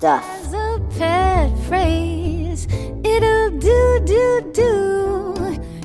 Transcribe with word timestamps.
As 0.00 0.52
a 0.54 0.80
pet 0.96 1.58
phrase, 1.66 2.68
it'll 2.70 3.50
do, 3.58 4.00
do, 4.06 4.50
do. 4.54 5.34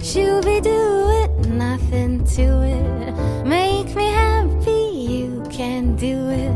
Shooby 0.01 0.61
do 0.61 1.09
it, 1.23 1.47
nothing 1.49 2.23
to 2.25 2.43
it. 2.61 3.43
Make 3.43 3.95
me 3.95 4.11
happy, 4.11 4.91
you 5.09 5.43
can 5.49 5.95
do 5.95 6.29
it. 6.29 6.51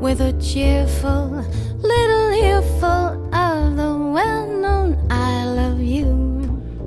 With 0.00 0.20
a 0.20 0.34
cheerful 0.40 1.44
little 1.78 2.30
earful 2.30 3.34
of 3.34 3.76
the 3.76 3.98
well 4.12 4.46
known 4.46 5.04
I 5.10 5.46
love 5.46 5.80
you. 5.80 6.14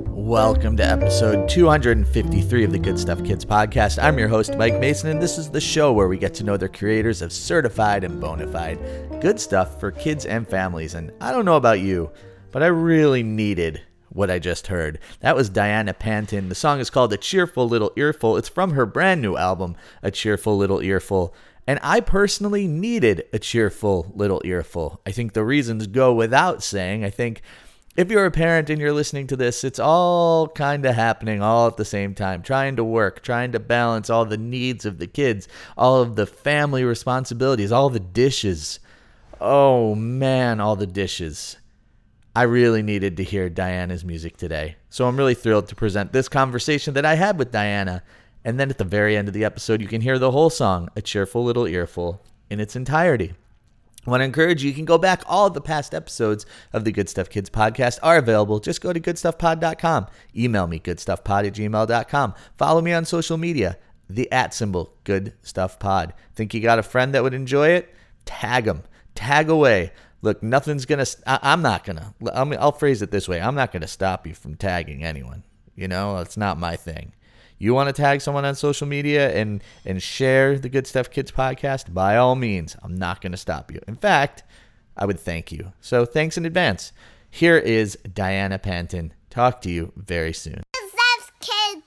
Welcome 0.06 0.78
to 0.78 0.84
episode 0.86 1.50
253 1.50 2.64
of 2.64 2.72
the 2.72 2.78
Good 2.78 2.98
Stuff 2.98 3.22
Kids 3.24 3.44
podcast. 3.44 4.02
I'm 4.02 4.18
your 4.18 4.28
host, 4.28 4.56
Mike 4.56 4.80
Mason, 4.80 5.10
and 5.10 5.20
this 5.20 5.36
is 5.36 5.50
the 5.50 5.60
show 5.60 5.92
where 5.92 6.08
we 6.08 6.16
get 6.16 6.32
to 6.36 6.44
know 6.44 6.56
the 6.56 6.70
creators 6.70 7.20
of 7.20 7.30
certified 7.30 8.04
and 8.04 8.18
bona 8.18 8.46
fide 8.46 8.78
good 9.20 9.40
stuff 9.40 9.80
for 9.80 9.90
kids 9.90 10.26
and 10.26 10.46
families. 10.46 10.94
And 10.94 11.12
I 11.20 11.32
don't 11.32 11.44
know 11.44 11.56
about 11.56 11.80
you, 11.80 12.10
but 12.52 12.62
I 12.62 12.66
really 12.66 13.22
needed 13.22 13.82
what 14.10 14.30
I 14.30 14.38
just 14.38 14.68
heard. 14.68 15.00
That 15.20 15.34
was 15.34 15.48
Diana 15.48 15.92
Panton. 15.92 16.48
The 16.48 16.54
song 16.54 16.78
is 16.78 16.90
called 16.90 17.12
A 17.12 17.16
Cheerful 17.16 17.68
Little 17.68 17.92
Earful. 17.96 18.36
It's 18.36 18.48
from 18.48 18.72
her 18.72 18.86
brand 18.86 19.20
new 19.20 19.36
album, 19.36 19.76
A 20.02 20.10
Cheerful 20.10 20.56
Little 20.56 20.80
Earful. 20.80 21.34
And 21.66 21.80
I 21.82 22.00
personally 22.00 22.66
needed 22.66 23.24
a 23.32 23.38
cheerful 23.38 24.12
little 24.14 24.40
earful. 24.44 25.00
I 25.04 25.10
think 25.10 25.32
the 25.32 25.44
reasons 25.44 25.86
go 25.88 26.14
without 26.14 26.62
saying. 26.62 27.04
I 27.04 27.10
think 27.10 27.42
if 27.96 28.10
you're 28.10 28.24
a 28.24 28.30
parent 28.30 28.70
and 28.70 28.80
you're 28.80 28.92
listening 28.92 29.26
to 29.26 29.36
this, 29.36 29.64
it's 29.64 29.80
all 29.80 30.46
kind 30.46 30.86
of 30.86 30.94
happening 30.94 31.42
all 31.42 31.66
at 31.66 31.76
the 31.76 31.84
same 31.84 32.14
time, 32.14 32.42
trying 32.42 32.76
to 32.76 32.84
work, 32.84 33.22
trying 33.22 33.50
to 33.52 33.58
balance 33.58 34.08
all 34.08 34.24
the 34.24 34.38
needs 34.38 34.86
of 34.86 34.98
the 34.98 35.08
kids, 35.08 35.48
all 35.76 36.00
of 36.00 36.14
the 36.14 36.24
family 36.24 36.84
responsibilities, 36.84 37.72
all 37.72 37.90
the 37.90 38.00
dishes. 38.00 38.78
Oh 39.40 39.94
man, 39.94 40.60
all 40.60 40.76
the 40.76 40.86
dishes. 40.86 41.56
I 42.34 42.42
really 42.42 42.82
needed 42.82 43.16
to 43.16 43.24
hear 43.24 43.48
Diana's 43.48 44.04
music 44.04 44.36
today. 44.36 44.76
So 44.90 45.06
I'm 45.06 45.16
really 45.16 45.34
thrilled 45.34 45.68
to 45.68 45.74
present 45.74 46.12
this 46.12 46.28
conversation 46.28 46.94
that 46.94 47.04
I 47.04 47.14
had 47.14 47.38
with 47.38 47.50
Diana. 47.50 48.02
And 48.44 48.58
then 48.58 48.70
at 48.70 48.78
the 48.78 48.84
very 48.84 49.16
end 49.16 49.28
of 49.28 49.34
the 49.34 49.44
episode, 49.44 49.80
you 49.80 49.88
can 49.88 50.00
hear 50.00 50.18
the 50.18 50.30
whole 50.30 50.50
song, 50.50 50.88
A 50.96 51.02
Cheerful 51.02 51.44
Little 51.44 51.66
Earful, 51.66 52.22
in 52.48 52.60
its 52.60 52.76
entirety. 52.76 53.34
I 54.06 54.10
want 54.10 54.20
to 54.20 54.24
encourage 54.24 54.62
you, 54.62 54.70
you 54.70 54.74
can 54.74 54.84
go 54.84 54.98
back. 54.98 55.22
All 55.26 55.50
the 55.50 55.60
past 55.60 55.94
episodes 55.94 56.46
of 56.72 56.84
the 56.84 56.92
Good 56.92 57.08
Stuff 57.08 57.28
Kids 57.28 57.50
podcast 57.50 57.98
are 58.02 58.16
available. 58.16 58.58
Just 58.60 58.80
go 58.80 58.92
to 58.92 59.00
goodstuffpod.com. 59.00 60.06
Email 60.36 60.66
me, 60.66 60.78
goodstuffpod 60.78 61.46
at 61.46 61.54
gmail.com. 61.54 62.34
Follow 62.56 62.80
me 62.80 62.92
on 62.92 63.04
social 63.04 63.36
media, 63.36 63.76
the 64.08 64.30
at 64.32 64.54
symbol, 64.54 64.94
Good 65.04 65.34
Stuff 65.42 65.78
Pod. 65.78 66.14
Think 66.34 66.54
you 66.54 66.60
got 66.60 66.78
a 66.78 66.82
friend 66.82 67.12
that 67.14 67.22
would 67.22 67.34
enjoy 67.34 67.68
it? 67.68 67.94
Tag 68.24 68.64
them. 68.64 68.84
Tag 69.18 69.48
away. 69.48 69.92
Look, 70.22 70.42
nothing's 70.42 70.84
going 70.84 71.04
to, 71.04 71.16
I'm 71.26 71.62
not 71.62 71.84
going 71.84 71.96
to, 71.96 72.14
I'll 72.32 72.72
phrase 72.72 73.02
it 73.02 73.10
this 73.10 73.28
way 73.28 73.40
I'm 73.40 73.54
not 73.54 73.72
going 73.72 73.82
to 73.82 73.88
stop 73.88 74.26
you 74.26 74.34
from 74.34 74.56
tagging 74.56 75.04
anyone. 75.04 75.44
You 75.74 75.88
know, 75.88 76.18
it's 76.18 76.36
not 76.36 76.58
my 76.58 76.76
thing 76.76 77.12
you 77.58 77.74
want 77.74 77.94
to 77.94 78.02
tag 78.02 78.20
someone 78.20 78.44
on 78.44 78.54
social 78.54 78.86
media 78.86 79.34
and 79.34 79.62
and 79.84 80.02
share 80.02 80.58
the 80.58 80.68
Good 80.68 80.86
Stuff 80.86 81.10
Kids 81.10 81.32
podcast, 81.32 81.92
by 81.92 82.16
all 82.16 82.36
means, 82.36 82.76
I'm 82.82 82.94
not 82.94 83.20
going 83.20 83.32
to 83.32 83.38
stop 83.38 83.72
you. 83.72 83.80
In 83.88 83.96
fact, 83.96 84.44
I 84.96 85.04
would 85.04 85.18
thank 85.18 85.52
you. 85.52 85.72
So 85.80 86.04
thanks 86.04 86.38
in 86.38 86.46
advance. 86.46 86.92
Here 87.30 87.58
is 87.58 87.96
Diana 88.12 88.58
Panton. 88.58 89.12
Talk 89.30 89.60
to 89.62 89.70
you 89.70 89.92
very 89.96 90.32
soon. 90.32 90.62
Stuff 90.74 91.32
Kids 91.40 91.82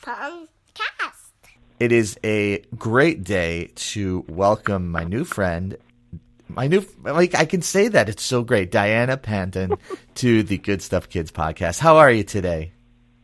podcast. 0.00 1.50
It 1.80 1.92
is 1.92 2.18
a 2.24 2.58
great 2.76 3.24
day 3.24 3.70
to 3.74 4.24
welcome 4.28 4.90
my 4.90 5.04
new 5.04 5.24
friend. 5.24 5.76
My 6.58 6.66
new, 6.66 6.84
like, 7.04 7.36
I 7.36 7.44
can 7.44 7.62
say 7.62 7.86
that. 7.86 8.08
It's 8.08 8.24
so 8.24 8.42
great. 8.42 8.72
Diana 8.72 9.16
Panton 9.16 9.74
to 10.16 10.42
the 10.42 10.58
Good 10.58 10.82
Stuff 10.82 11.08
Kids 11.08 11.30
podcast. 11.30 11.78
How 11.78 11.98
are 11.98 12.10
you 12.10 12.24
today? 12.24 12.72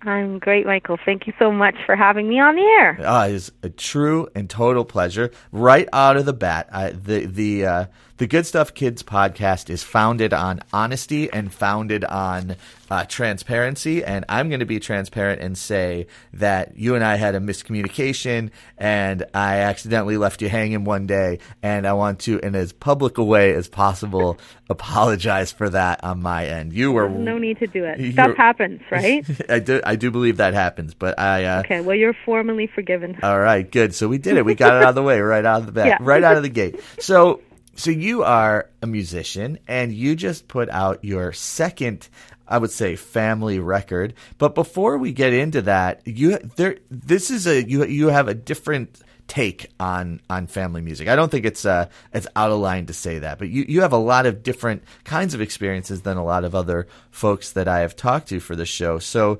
I'm 0.03 0.39
great, 0.39 0.67
Michael. 0.67 1.01
Thank 1.05 1.27
you 1.27 1.33
so 1.37 1.51
much 1.51 1.75
for 1.85 1.97
having 1.97 2.29
me 2.29 2.39
on 2.39 2.55
the 2.55 2.63
air. 2.63 3.01
Uh, 3.05 3.27
it's 3.27 3.51
a 3.65 3.71
true 3.71 4.29
and 4.37 4.49
total 4.49 4.85
pleasure. 4.85 5.33
Right 5.51 5.89
out 5.93 6.17
of 6.17 6.27
the 6.27 6.33
bat, 6.33 6.69
I, 6.71 6.91
the 6.91 7.27
the 7.27 7.67
uh, 7.67 7.87
the 8.17 8.29
Good 8.29 8.47
Stuff 8.47 8.75
Kids 8.75 9.03
podcast 9.03 9.69
is 9.69 9.83
founded 9.83 10.33
on 10.33 10.61
honesty 10.73 11.29
and 11.33 11.53
founded 11.53 12.05
on 12.05 12.55
uh, 12.89 13.05
transparency. 13.07 14.05
And 14.05 14.25
I'm 14.29 14.49
going 14.49 14.61
to 14.61 14.67
be 14.67 14.79
transparent 14.79 15.41
and 15.41 15.59
say 15.59 16.07
that 16.33 16.79
you 16.79 16.95
and 16.95 17.03
I 17.03 17.17
had 17.17 17.35
a 17.35 17.41
miscommunication, 17.41 18.51
and 18.79 19.25
I 19.35 19.57
accidentally 19.59 20.17
left 20.17 20.43
you 20.43 20.49
hanging 20.49 20.85
one 20.85 21.07
day. 21.09 21.41
And 21.61 21.89
I 21.89 21.95
want 21.95 22.21
to, 22.21 22.39
in 22.39 22.55
as 22.55 22.73
public 22.73 23.19
a 23.19 23.25
way 23.25 23.53
as 23.53 23.67
possible, 23.67 24.39
apologize 24.71 25.51
for 25.51 25.69
that 25.71 26.05
on 26.05 26.23
my 26.23 26.47
end. 26.47 26.73
You 26.73 26.93
were 26.93 27.09
no 27.09 27.37
need 27.37 27.59
to 27.59 27.67
do 27.67 27.85
it. 27.85 28.13
Stuff 28.13 28.37
happens, 28.37 28.81
right? 28.93 29.27
I 29.51 29.59
do. 29.59 29.81
I 29.85 29.97
do 29.97 30.13
believe 30.13 30.37
that 30.37 30.55
happens, 30.55 30.95
but 30.95 31.19
I. 31.19 31.45
Uh, 31.45 31.61
okay. 31.61 31.81
Well, 31.81 31.97
you're 31.97 32.15
formally 32.25 32.69
forgiven. 32.69 33.19
All 33.25 33.41
right. 33.41 33.69
Good. 33.69 33.93
So 33.93 34.07
we 34.07 34.19
did 34.19 34.37
it. 34.37 34.45
We 34.45 34.55
got 34.55 34.77
it 34.77 34.83
out 34.85 34.91
of 34.91 34.95
the 34.95 35.03
way 35.03 35.19
right 35.21 35.45
out 35.45 35.61
of 35.61 35.67
the 35.67 35.73
bat, 35.73 35.87
Yeah. 35.89 35.99
right 36.01 36.23
out 36.23 36.37
of 36.37 36.45
the 36.45 36.49
gate. 36.49 36.81
So 37.01 37.41
so 37.77 37.91
you 37.91 38.23
are 38.23 38.71
a 38.83 38.87
musician 38.87 39.59
and 39.69 39.93
you 39.93 40.17
just 40.17 40.49
put 40.49 40.69
out 40.71 41.05
your 41.05 41.33
second 41.33 42.09
I 42.47 42.59
would 42.59 42.71
say 42.71 42.97
family 42.97 43.59
record. 43.59 44.15
But 44.39 44.55
before 44.55 44.99
we 44.99 45.13
get 45.13 45.33
into 45.33 45.63
that, 45.63 46.03
you 46.05 46.39
there 46.57 46.77
this 46.91 47.31
is 47.31 47.47
a 47.47 47.67
you 47.67 47.85
you 47.87 48.09
have 48.09 48.29
a 48.29 48.35
different 48.35 49.01
take 49.27 49.71
on 49.81 50.21
on 50.29 50.47
family 50.47 50.83
music. 50.83 51.09
I 51.09 51.17
don't 51.17 51.31
think 51.31 51.47
it's 51.47 51.65
uh 51.65 51.89
it's 52.13 52.27
out 52.37 52.51
of 52.51 52.59
line 52.61 52.87
to 52.87 52.93
say 52.93 53.21
that, 53.21 53.39
but 53.39 53.49
you 53.49 53.65
you 53.67 53.81
have 53.81 53.93
a 53.93 53.99
lot 53.99 54.27
of 54.27 54.43
different 54.43 54.83
kinds 55.05 55.35
of 55.35 55.41
experiences 55.41 56.03
than 56.03 56.17
a 56.17 56.25
lot 56.25 56.45
of 56.45 56.55
other 56.55 56.87
folks 57.11 57.53
that 57.53 57.69
I 57.69 57.81
have 57.81 57.97
talked 57.97 58.29
to 58.29 58.41
for 58.41 58.55
the 58.55 58.67
show. 58.67 58.99
So 58.99 59.39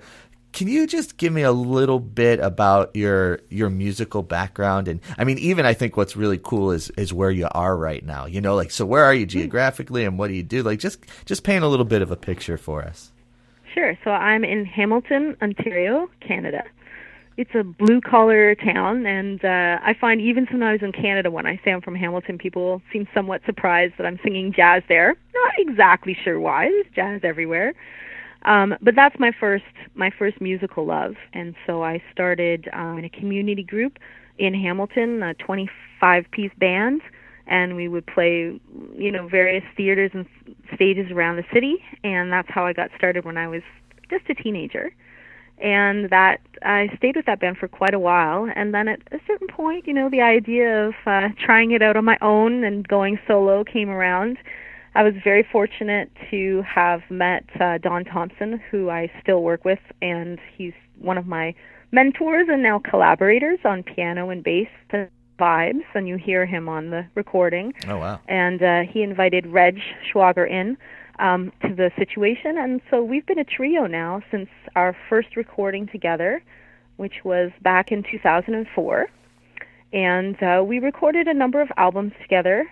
can 0.55 0.69
you 0.69 0.87
just 0.87 1.17
give 1.17 1.33
me 1.33 1.43
a 1.43 1.53
little 1.53 1.99
bit 1.99 2.39
about 2.39 2.95
your 2.95 3.41
your 3.51 3.69
musical 3.69 4.23
background 4.23 4.87
and 4.87 5.01
I 5.19 5.25
mean 5.25 5.37
even 5.39 5.67
I 5.67 5.75
think 5.75 5.97
what's 5.97 6.17
really 6.17 6.39
cool 6.43 6.71
is 6.71 6.91
is 6.91 7.13
where 7.13 7.31
you 7.31 7.49
are 7.51 7.77
right 7.77 8.05
now. 8.05 8.25
You 8.27 8.41
know, 8.41 8.55
like 8.55 8.71
so 8.71 8.87
where 8.87 9.05
are 9.05 9.13
you 9.13 9.27
geographically 9.27 10.05
and 10.05 10.17
what 10.19 10.29
do 10.29 10.35
you 10.35 10.45
do? 10.45 10.63
Like 10.63 10.79
just 10.79 11.05
just 11.27 11.43
paint 11.43 11.65
a 11.65 11.69
little 11.69 11.85
bit 11.85 12.03
of 12.03 12.11
a 12.11 12.17
picture 12.17 12.57
for 12.57 12.83
us. 12.83 13.11
Sure. 13.75 13.99
So 14.05 14.11
I'm 14.11 14.45
in 14.45 14.65
Hamilton, 14.65 15.37
Ontario, 15.43 16.09
Canada. 16.21 16.63
It's 17.37 17.51
a 17.57 17.65
blue 17.65 18.01
collar 18.01 18.55
town, 18.55 19.07
and 19.07 19.45
uh, 19.45 19.81
I 19.83 19.97
find 20.01 20.21
even 20.21 20.47
sometimes 20.49 20.83
in 20.83 20.93
Canada, 20.93 21.33
when 21.33 21.47
I 21.47 21.61
say 21.65 21.73
I'm 21.73 21.81
from 21.81 21.97
Hamilton, 21.97 22.39
people 22.39 22.81
seem 22.93 23.09
somewhat 23.13 23.41
surprised 23.45 23.95
that 23.99 24.07
I'm 24.07 24.21
singing 24.23 24.53
jazz 24.53 24.85
there. 24.89 25.17
Not 25.35 25.53
exactly 25.59 26.17
sure 26.23 26.39
why. 26.39 26.71
There's 26.71 26.87
jazz 26.95 27.23
everywhere. 27.25 27.75
Um, 28.45 28.75
but 28.83 28.95
that's 28.95 29.19
my 29.19 29.33
first 29.39 29.65
my 29.95 30.11
first 30.19 30.41
musical 30.41 30.85
love, 30.85 31.15
and 31.33 31.55
so 31.67 31.83
I 31.83 32.03
started 32.13 32.69
um, 32.73 32.99
in 32.99 33.05
a 33.05 33.09
community 33.09 33.63
group 33.63 33.99
in 34.39 34.55
Hamilton, 34.55 35.23
a 35.23 35.35
25 35.35 36.25
piece 36.31 36.51
band, 36.59 37.01
and 37.47 37.77
we 37.77 37.89
would 37.89 38.07
play, 38.07 38.59
you 38.97 39.11
know, 39.13 39.29
various 39.29 39.65
theaters 39.77 40.11
and 40.15 40.27
stages 40.75 41.11
around 41.11 41.37
the 41.37 41.45
city, 41.53 41.77
and 42.03 42.33
that's 42.33 42.49
how 42.51 42.67
I 42.67 42.73
got 42.73 42.91
started 42.97 43.25
when 43.25 43.37
I 43.37 43.49
was 43.49 43.63
just 44.11 44.25
a 44.29 44.35
teenager. 44.35 44.95
And 45.63 46.11
that 46.11 46.41
I 46.63 46.89
stayed 46.97 47.15
with 47.15 47.27
that 47.27 47.39
band 47.39 47.59
for 47.59 47.69
quite 47.69 47.95
a 47.95 47.99
while, 47.99 48.49
and 48.55 48.75
then 48.75 48.89
at 48.89 49.01
a 49.13 49.19
certain 49.27 49.47
point, 49.47 49.87
you 49.87 49.95
know, 49.95 50.11
the 50.11 50.21
idea 50.21 50.89
of 50.89 50.95
uh, 51.07 51.29
trying 51.39 51.71
it 51.71 51.81
out 51.81 51.97
on 51.97 52.05
my 52.05 52.19
own 52.21 52.65
and 52.65 52.87
going 52.87 53.19
solo 53.27 53.63
came 53.63 53.89
around. 53.89 54.39
I 54.95 55.03
was 55.03 55.15
very 55.25 55.47
fortunate 55.51 56.11
to 56.31 56.63
have 56.63 57.03
met 57.11 57.45
uh, 57.61 57.79
Don 57.79 58.05
Thompson, 58.05 58.61
who 58.71 58.91
I 58.91 59.11
still 59.21 59.43
work 59.43 59.65
with, 59.65 59.81
and 60.01 60.39
he's 60.57 60.73
one 60.99 61.19
of 61.19 61.27
my 61.27 61.55
mentors 61.91 62.47
and 62.49 62.63
now 62.63 62.79
collaborators 62.79 63.59
on 63.65 63.83
piano 63.83 64.31
and 64.31 64.45
bass 64.45 64.69
and 64.91 65.09
vibes, 65.39 65.83
and 65.95 66.07
you 66.07 66.17
hear 66.17 66.47
him 66.47 66.69
on 66.69 66.91
the 66.91 67.07
recording. 67.17 67.75
Oh 67.89 67.99
wow. 67.99 68.21
And 68.29 68.63
uh, 68.63 68.83
he 68.89 69.03
invited 69.03 69.47
Reg 69.47 69.79
Schwager 70.13 70.49
in 70.49 70.77
um, 71.19 71.53
to 71.63 71.75
the 71.75 71.91
situation, 71.99 72.57
and 72.59 72.81
so 72.89 73.03
we've 73.03 73.27
been 73.27 73.39
a 73.39 73.45
trio 73.45 73.87
now 73.87 74.23
since 74.31 74.49
our 74.77 74.97
first 75.09 75.37
recording 75.37 75.89
together, 75.89 76.43
which 76.97 77.25
was 77.25 77.51
back 77.63 77.91
in 77.91 78.05
2004. 78.09 79.07
And 79.93 80.43
uh, 80.43 80.63
we 80.65 80.79
recorded 80.81 81.29
a 81.29 81.35
number 81.35 81.61
of 81.61 81.69
albums 81.77 82.13
together. 82.21 82.69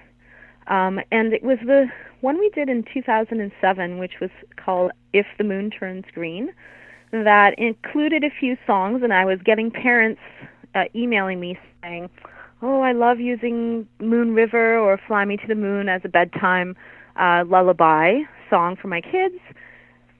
Um, 0.66 1.00
and 1.10 1.32
it 1.32 1.42
was 1.42 1.58
the 1.64 1.86
one 2.20 2.38
we 2.38 2.50
did 2.50 2.68
in 2.68 2.84
2007, 2.92 3.98
which 3.98 4.20
was 4.20 4.30
called 4.56 4.92
If 5.12 5.26
the 5.38 5.44
Moon 5.44 5.70
Turns 5.70 6.04
Green, 6.14 6.52
that 7.10 7.54
included 7.58 8.24
a 8.24 8.30
few 8.30 8.56
songs, 8.66 9.02
and 9.02 9.12
I 9.12 9.24
was 9.24 9.38
getting 9.44 9.70
parents 9.70 10.20
uh, 10.74 10.84
emailing 10.94 11.40
me 11.40 11.58
saying, 11.82 12.08
Oh, 12.62 12.80
I 12.80 12.92
love 12.92 13.18
using 13.18 13.88
Moon 14.00 14.34
River 14.34 14.78
or 14.78 14.98
Fly 15.08 15.24
Me 15.24 15.36
to 15.36 15.46
the 15.48 15.56
Moon 15.56 15.88
as 15.88 16.00
a 16.04 16.08
bedtime 16.08 16.76
uh, 17.20 17.42
lullaby 17.46 18.20
song 18.48 18.76
for 18.80 18.86
my 18.86 19.00
kids. 19.00 19.34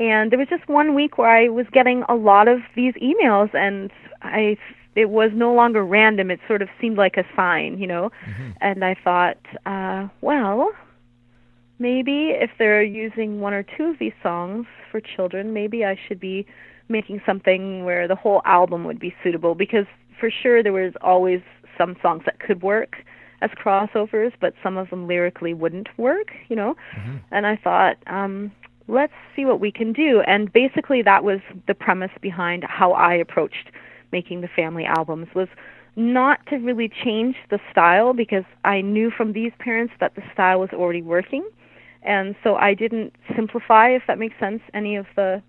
And 0.00 0.32
there 0.32 0.38
was 0.38 0.48
just 0.48 0.68
one 0.68 0.96
week 0.96 1.18
where 1.18 1.30
I 1.30 1.48
was 1.48 1.66
getting 1.72 2.02
a 2.08 2.14
lot 2.14 2.48
of 2.48 2.58
these 2.74 2.94
emails, 2.94 3.54
and 3.54 3.92
I 4.22 4.56
it 4.94 5.10
was 5.10 5.30
no 5.34 5.52
longer 5.54 5.84
random. 5.84 6.30
It 6.30 6.40
sort 6.46 6.62
of 6.62 6.68
seemed 6.80 6.98
like 6.98 7.16
a 7.16 7.24
sign, 7.34 7.78
you 7.78 7.86
know. 7.86 8.10
And 8.60 8.84
I 8.84 8.94
thought, 9.02 9.38
uh, 9.66 10.08
well, 10.20 10.72
maybe 11.78 12.30
if 12.30 12.50
they're 12.58 12.82
using 12.82 13.40
one 13.40 13.52
or 13.52 13.62
two 13.62 13.84
of 13.84 13.98
these 13.98 14.12
songs 14.22 14.66
for 14.90 15.00
children, 15.00 15.52
maybe 15.52 15.84
I 15.84 15.98
should 16.06 16.20
be 16.20 16.46
making 16.88 17.22
something 17.24 17.84
where 17.84 18.06
the 18.06 18.14
whole 18.14 18.42
album 18.44 18.84
would 18.84 19.00
be 19.00 19.14
suitable 19.22 19.54
because 19.54 19.86
for 20.20 20.30
sure 20.30 20.62
there 20.62 20.72
was 20.72 20.92
always 21.00 21.40
some 21.78 21.96
songs 22.02 22.22
that 22.26 22.38
could 22.38 22.62
work 22.62 22.96
as 23.40 23.50
crossovers, 23.50 24.32
but 24.40 24.54
some 24.62 24.76
of 24.76 24.88
them 24.90 25.08
lyrically 25.08 25.52
wouldn't 25.54 25.88
work, 25.98 26.30
you 26.48 26.54
know. 26.54 26.76
Mm-hmm. 26.96 27.16
And 27.32 27.46
I 27.46 27.56
thought, 27.56 27.96
um, 28.06 28.52
let's 28.86 29.12
see 29.34 29.44
what 29.44 29.58
we 29.58 29.72
can 29.72 29.92
do. 29.92 30.20
And 30.20 30.52
basically, 30.52 31.02
that 31.02 31.24
was 31.24 31.40
the 31.66 31.74
premise 31.74 32.12
behind 32.20 32.62
how 32.64 32.92
I 32.92 33.14
approached 33.14 33.70
making 34.12 34.40
the 34.40 34.48
family 34.48 34.84
albums 34.84 35.28
was 35.34 35.48
not 35.96 36.44
to 36.46 36.56
really 36.56 36.88
change 36.88 37.36
the 37.50 37.58
style 37.70 38.12
because 38.12 38.44
I 38.64 38.80
knew 38.80 39.10
from 39.10 39.32
these 39.32 39.52
parents 39.58 39.92
that 40.00 40.14
the 40.14 40.22
style 40.32 40.60
was 40.60 40.70
already 40.72 41.02
working. 41.02 41.46
And 42.02 42.34
so 42.42 42.56
I 42.56 42.74
didn't 42.74 43.14
simplify, 43.36 43.90
if 43.90 44.02
that 44.08 44.18
makes 44.18 44.34
sense, 44.40 44.60
any 44.74 44.96
of 44.96 45.06
the 45.16 45.42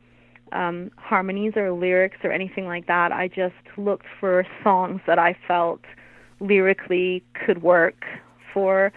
um, 0.52 0.92
harmonies 0.98 1.54
or 1.56 1.72
lyrics 1.72 2.18
or 2.24 2.32
anything 2.32 2.66
like 2.66 2.88
that. 2.88 3.12
I 3.12 3.28
just 3.28 3.56
looked 3.78 4.06
for 4.20 4.46
songs 4.64 5.02
that 5.08 5.18
I 5.18 5.36
felt 5.48 5.82
lyrically 6.40 7.24
could 7.46 7.64
work 7.64 8.06
for 8.54 8.92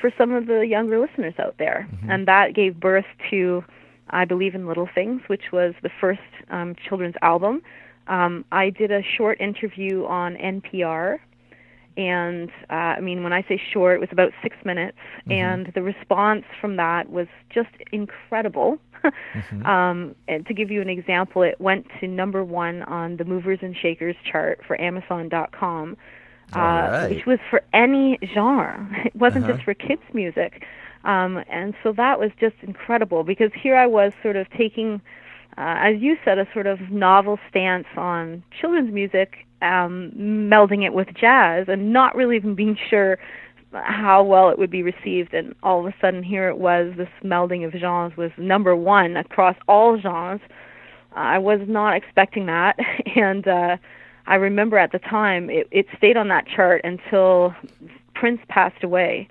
for 0.00 0.10
some 0.18 0.32
of 0.32 0.46
the 0.46 0.66
younger 0.66 0.98
listeners 1.00 1.32
out 1.38 1.54
there, 1.58 1.88
and 2.10 2.28
that 2.28 2.54
gave 2.54 2.78
birth 2.78 3.06
to 3.30 3.64
I 4.10 4.24
believe 4.24 4.54
in 4.54 4.66
little 4.66 4.88
things, 4.94 5.22
which 5.26 5.52
was 5.52 5.74
the 5.82 5.90
first 6.00 6.20
um, 6.50 6.76
children's 6.88 7.14
album. 7.22 7.62
Um, 8.08 8.44
I 8.52 8.70
did 8.70 8.90
a 8.90 9.02
short 9.02 9.40
interview 9.40 10.04
on 10.06 10.36
NPR, 10.36 11.18
and 11.96 12.50
uh, 12.70 12.72
I 12.72 13.00
mean 13.00 13.22
when 13.22 13.32
I 13.32 13.42
say 13.42 13.60
short, 13.72 13.96
it 13.96 14.00
was 14.00 14.10
about 14.12 14.32
six 14.42 14.56
minutes, 14.64 14.98
and 15.28 15.72
the 15.74 15.82
response 15.82 16.44
from 16.60 16.76
that 16.76 17.10
was 17.10 17.26
just 17.50 17.70
incredible. 17.92 18.78
um, 19.64 20.14
and 20.26 20.46
to 20.46 20.54
give 20.54 20.70
you 20.70 20.80
an 20.80 20.88
example, 20.88 21.42
it 21.42 21.60
went 21.60 21.86
to 22.00 22.08
number 22.08 22.42
one 22.42 22.82
on 22.84 23.16
the 23.18 23.24
Movers 23.24 23.58
and 23.62 23.76
Shakers 23.76 24.16
chart 24.24 24.60
for 24.66 24.80
Amazon.com 24.80 25.96
uh, 26.54 26.58
Alright. 26.58 27.10
which 27.10 27.26
was 27.26 27.38
for 27.50 27.62
any 27.72 28.18
genre. 28.34 28.88
It 29.06 29.16
wasn't 29.16 29.46
just 29.46 29.62
for 29.62 29.74
kids' 29.74 30.02
music. 30.12 30.64
Um, 31.04 31.42
and 31.48 31.74
so 31.82 31.92
that 31.92 32.18
was 32.18 32.30
just 32.38 32.56
incredible 32.62 33.24
because 33.24 33.50
here 33.54 33.76
I 33.76 33.86
was 33.86 34.12
sort 34.22 34.36
of 34.36 34.48
taking, 34.50 35.00
uh, 35.58 35.76
as 35.78 36.00
you 36.00 36.16
said, 36.24 36.38
a 36.38 36.46
sort 36.52 36.66
of 36.66 36.80
novel 36.90 37.38
stance 37.48 37.86
on 37.96 38.42
children's 38.60 38.92
music, 38.92 39.46
um, 39.62 40.12
melding 40.16 40.84
it 40.84 40.92
with 40.92 41.08
jazz, 41.18 41.66
and 41.68 41.92
not 41.92 42.14
really 42.14 42.36
even 42.36 42.54
being 42.54 42.76
sure 42.90 43.18
how 43.72 44.22
well 44.22 44.50
it 44.50 44.58
would 44.58 44.70
be 44.70 44.82
received. 44.82 45.34
And 45.34 45.54
all 45.62 45.80
of 45.80 45.86
a 45.86 45.94
sudden, 46.00 46.22
here 46.22 46.48
it 46.48 46.58
was 46.58 46.92
this 46.96 47.08
melding 47.24 47.66
of 47.66 47.72
genres 47.78 48.16
was 48.16 48.30
number 48.36 48.76
one 48.76 49.16
across 49.16 49.56
all 49.66 49.98
genres. 50.00 50.40
Uh, 51.14 51.20
I 51.20 51.38
was 51.38 51.60
not 51.66 51.96
expecting 51.96 52.46
that, 52.46 52.76
and 53.16 53.46
uh, 53.48 53.76
I 54.26 54.34
remember 54.34 54.76
at 54.76 54.92
the 54.92 54.98
time 54.98 55.48
it, 55.48 55.68
it 55.70 55.86
stayed 55.96 56.16
on 56.16 56.28
that 56.28 56.46
chart 56.46 56.82
until 56.84 57.54
Prince 58.14 58.40
passed 58.48 58.84
away, 58.84 59.28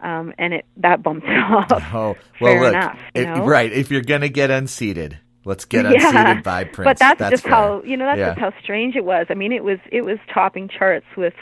um, 0.00 0.32
and 0.38 0.52
it 0.54 0.64
that 0.78 1.02
bumped 1.02 1.26
it 1.26 1.38
off. 1.38 1.70
Oh, 1.94 2.16
well, 2.40 2.52
Fair 2.52 2.60
look, 2.60 2.74
enough, 2.74 2.98
know? 3.14 3.46
right. 3.46 3.72
If 3.72 3.90
you're 3.92 4.02
gonna 4.02 4.28
get 4.28 4.50
unseated, 4.50 5.18
let's 5.44 5.64
get 5.64 5.86
unseated 5.86 6.42
by 6.42 6.64
Prince. 6.64 6.84
But 6.86 6.98
that's, 6.98 7.30
just 7.30 7.42
fair. 7.44 7.52
how 7.52 7.82
you 7.84 7.96
know 7.96 8.06
that's 8.06 8.18
Yeah. 8.18 8.28
just 8.30 8.40
how 8.40 8.52
strange 8.62 8.96
it 8.96 9.04
was. 9.04 9.26
I 9.30 9.34
mean, 9.34 9.52
it 9.52 9.64
was 9.64 9.78
it 9.90 10.02
was 10.02 10.18
topping 10.32 10.68
charts 10.68 11.06
with 11.16 11.34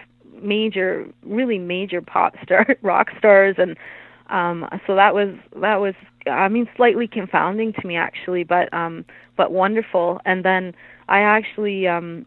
major, 0.43 1.07
really 1.25 1.59
major 1.59 2.01
pop 2.01 2.35
star 2.43 2.67
rock 2.83 3.11
stars, 3.19 3.57
and 3.59 3.77
um, 4.31 4.69
so 4.87 4.95
that 4.95 5.15
was 5.15 5.35
that 5.57 5.77
was 5.81 5.95
I 6.27 6.49
mean 6.49 6.69
slightly 6.77 7.09
confounding 7.09 7.73
to 7.75 7.87
me 7.87 7.97
actually, 7.97 8.45
but 8.45 8.73
um, 8.73 9.05
but 9.37 9.53
wonderful. 9.53 10.21
And 10.25 10.45
then 10.45 10.75
I 11.09 11.21
actually 11.21 11.87
um, 11.89 12.27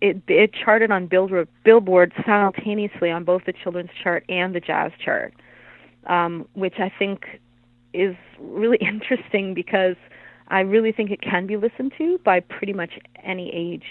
it 0.00 0.20
it 0.26 0.52
charted 0.52 0.90
on 0.90 1.06
Billboard 1.06 1.48
Billboard 1.64 2.12
simultaneously 2.26 3.10
on 3.10 3.24
both 3.24 3.44
the 3.44 3.52
children's 3.52 3.90
chart 4.02 4.24
and 4.28 4.54
the 4.54 4.60
jazz 4.60 4.92
chart, 5.02 5.34
um, 6.06 6.48
which 6.54 6.78
I 6.78 6.92
think 6.98 7.40
is 7.92 8.16
really 8.40 8.78
interesting 8.80 9.54
because 9.54 9.96
I 10.48 10.60
really 10.60 10.92
think 10.92 11.10
it 11.10 11.20
can 11.20 11.46
be 11.46 11.56
listened 11.56 11.92
to 11.98 12.18
by 12.24 12.40
pretty 12.40 12.72
much 12.72 12.98
any 13.22 13.50
age. 13.52 13.86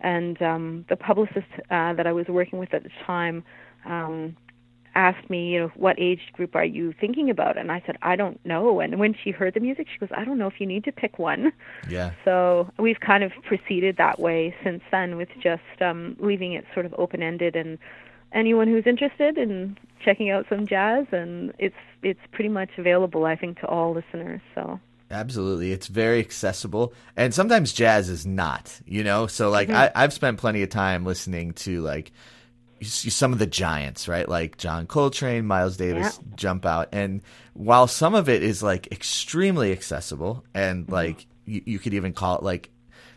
And 0.00 0.40
um, 0.40 0.84
the 0.88 0.96
publicist 0.96 1.46
uh, 1.70 1.92
that 1.94 2.06
I 2.06 2.12
was 2.12 2.26
working 2.28 2.58
with 2.58 2.72
at 2.72 2.82
the 2.82 2.90
time 3.06 3.44
um, 3.84 4.36
asked 4.94 5.28
me, 5.28 5.50
you 5.50 5.60
know, 5.60 5.72
what 5.74 5.96
age 5.98 6.20
group 6.32 6.56
are 6.56 6.64
you 6.64 6.94
thinking 6.98 7.28
about? 7.30 7.58
And 7.58 7.70
I 7.70 7.82
said, 7.84 7.96
I 8.02 8.16
don't 8.16 8.44
know. 8.44 8.80
And 8.80 8.98
when 8.98 9.14
she 9.22 9.30
heard 9.30 9.54
the 9.54 9.60
music, 9.60 9.88
she 9.92 9.98
goes, 9.98 10.08
I 10.16 10.24
don't 10.24 10.38
know 10.38 10.46
if 10.46 10.58
you 10.60 10.66
need 10.66 10.84
to 10.84 10.92
pick 10.92 11.18
one. 11.18 11.52
Yeah. 11.88 12.12
So 12.24 12.70
we've 12.78 13.00
kind 13.00 13.22
of 13.22 13.32
proceeded 13.46 13.96
that 13.98 14.18
way 14.18 14.54
since 14.64 14.82
then, 14.90 15.16
with 15.16 15.28
just 15.42 15.62
um, 15.80 16.16
leaving 16.18 16.52
it 16.54 16.64
sort 16.72 16.86
of 16.86 16.94
open 16.96 17.22
ended 17.22 17.56
and 17.56 17.78
anyone 18.32 18.68
who's 18.68 18.86
interested 18.86 19.36
in 19.38 19.76
checking 20.04 20.30
out 20.30 20.46
some 20.48 20.66
jazz, 20.66 21.06
and 21.12 21.52
it's 21.58 21.74
it's 22.02 22.20
pretty 22.32 22.48
much 22.48 22.70
available, 22.78 23.24
I 23.24 23.36
think, 23.36 23.60
to 23.60 23.66
all 23.66 23.92
listeners. 23.92 24.40
So 24.54 24.80
Absolutely. 25.10 25.72
It's 25.72 25.88
very 25.88 26.20
accessible. 26.20 26.94
And 27.16 27.34
sometimes 27.34 27.72
jazz 27.72 28.08
is 28.08 28.26
not, 28.26 28.78
you 28.86 29.02
know? 29.02 29.26
So, 29.26 29.50
like, 29.50 29.68
Mm-hmm. 29.68 29.76
I, 29.76 29.92
I've 30.04 30.12
spent 30.12 30.38
plenty 30.38 30.62
of 30.62 30.68
time 30.70 31.04
listening 31.04 31.52
to, 31.54 31.80
like, 31.80 32.12
some 32.82 33.32
of 33.32 33.38
the 33.38 33.46
giants, 33.46 34.08
right? 34.08 34.26
Like 34.28 34.56
John 34.56 34.86
Coltrane, 34.86 35.44
Miles 35.46 35.76
Davis 35.76 36.18
jump 36.36 36.64
out. 36.64 36.88
And 36.92 37.20
while 37.52 37.86
some 37.86 38.14
of 38.14 38.28
it 38.28 38.42
is, 38.42 38.62
like, 38.62 38.90
extremely 38.92 39.72
accessible, 39.72 40.44
and, 40.54 40.84
Mm-hmm. 40.84 40.92
like, 40.92 41.26
you, 41.44 41.62
you 41.66 41.78
could 41.78 41.94
even 41.94 42.12
call 42.12 42.36
it, 42.38 42.42
like, 42.44 42.70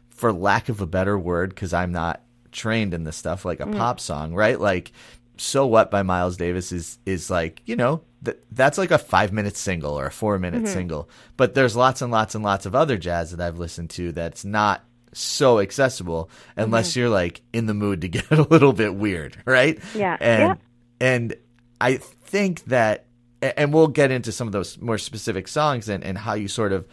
for 0.09 0.33
lack 0.33 0.69
of 0.69 0.81
a 0.81 0.87
better 0.87 1.17
word, 1.17 1.49
because 1.51 1.73
I'm 1.73 1.91
not 1.91 2.21
trained 2.51 2.93
in 2.93 3.03
this 3.03 3.15
stuff, 3.17 3.45
like 3.45 3.59
a 3.59 3.65
Mm. 3.65 3.77
pop 3.77 3.99
song, 3.99 4.33
right? 4.33 4.59
Like, 4.59 4.91
so 5.37 5.65
what 5.65 5.91
by 5.91 6.03
Miles 6.03 6.37
Davis 6.37 6.71
is 6.71 6.99
is 7.05 7.29
like 7.29 7.61
you 7.65 7.75
know 7.75 8.01
th- 8.23 8.37
that's 8.51 8.77
like 8.77 8.91
a 8.91 8.97
five 8.97 9.31
minute 9.31 9.57
single 9.57 9.97
or 9.97 10.05
a 10.05 10.11
four 10.11 10.39
minute 10.39 10.63
mm-hmm. 10.63 10.73
single, 10.73 11.09
but 11.37 11.53
there's 11.53 11.75
lots 11.75 12.01
and 12.01 12.11
lots 12.11 12.35
and 12.35 12.43
lots 12.43 12.65
of 12.65 12.75
other 12.75 12.97
jazz 12.97 13.31
that 13.31 13.41
I've 13.41 13.57
listened 13.59 13.89
to 13.91 14.11
that's 14.11 14.45
not 14.45 14.83
so 15.13 15.59
accessible 15.59 16.29
unless 16.55 16.91
mm-hmm. 16.91 17.01
you're 17.01 17.09
like 17.09 17.41
in 17.51 17.65
the 17.65 17.73
mood 17.73 18.01
to 18.01 18.07
get 18.09 18.31
a 18.31 18.41
little 18.41 18.73
bit 18.73 18.95
weird, 18.95 19.37
right? 19.45 19.79
Yeah. 19.95 20.17
and 20.19 20.41
Yeah. 20.41 20.55
and 20.99 21.35
I 21.79 21.97
think 21.97 22.63
that, 22.65 23.05
and 23.41 23.73
we'll 23.73 23.87
get 23.87 24.11
into 24.11 24.31
some 24.31 24.47
of 24.47 24.53
those 24.53 24.79
more 24.79 24.97
specific 24.97 25.47
songs 25.47 25.89
and 25.89 26.03
and 26.03 26.17
how 26.17 26.33
you 26.33 26.47
sort 26.47 26.71
of 26.71 26.87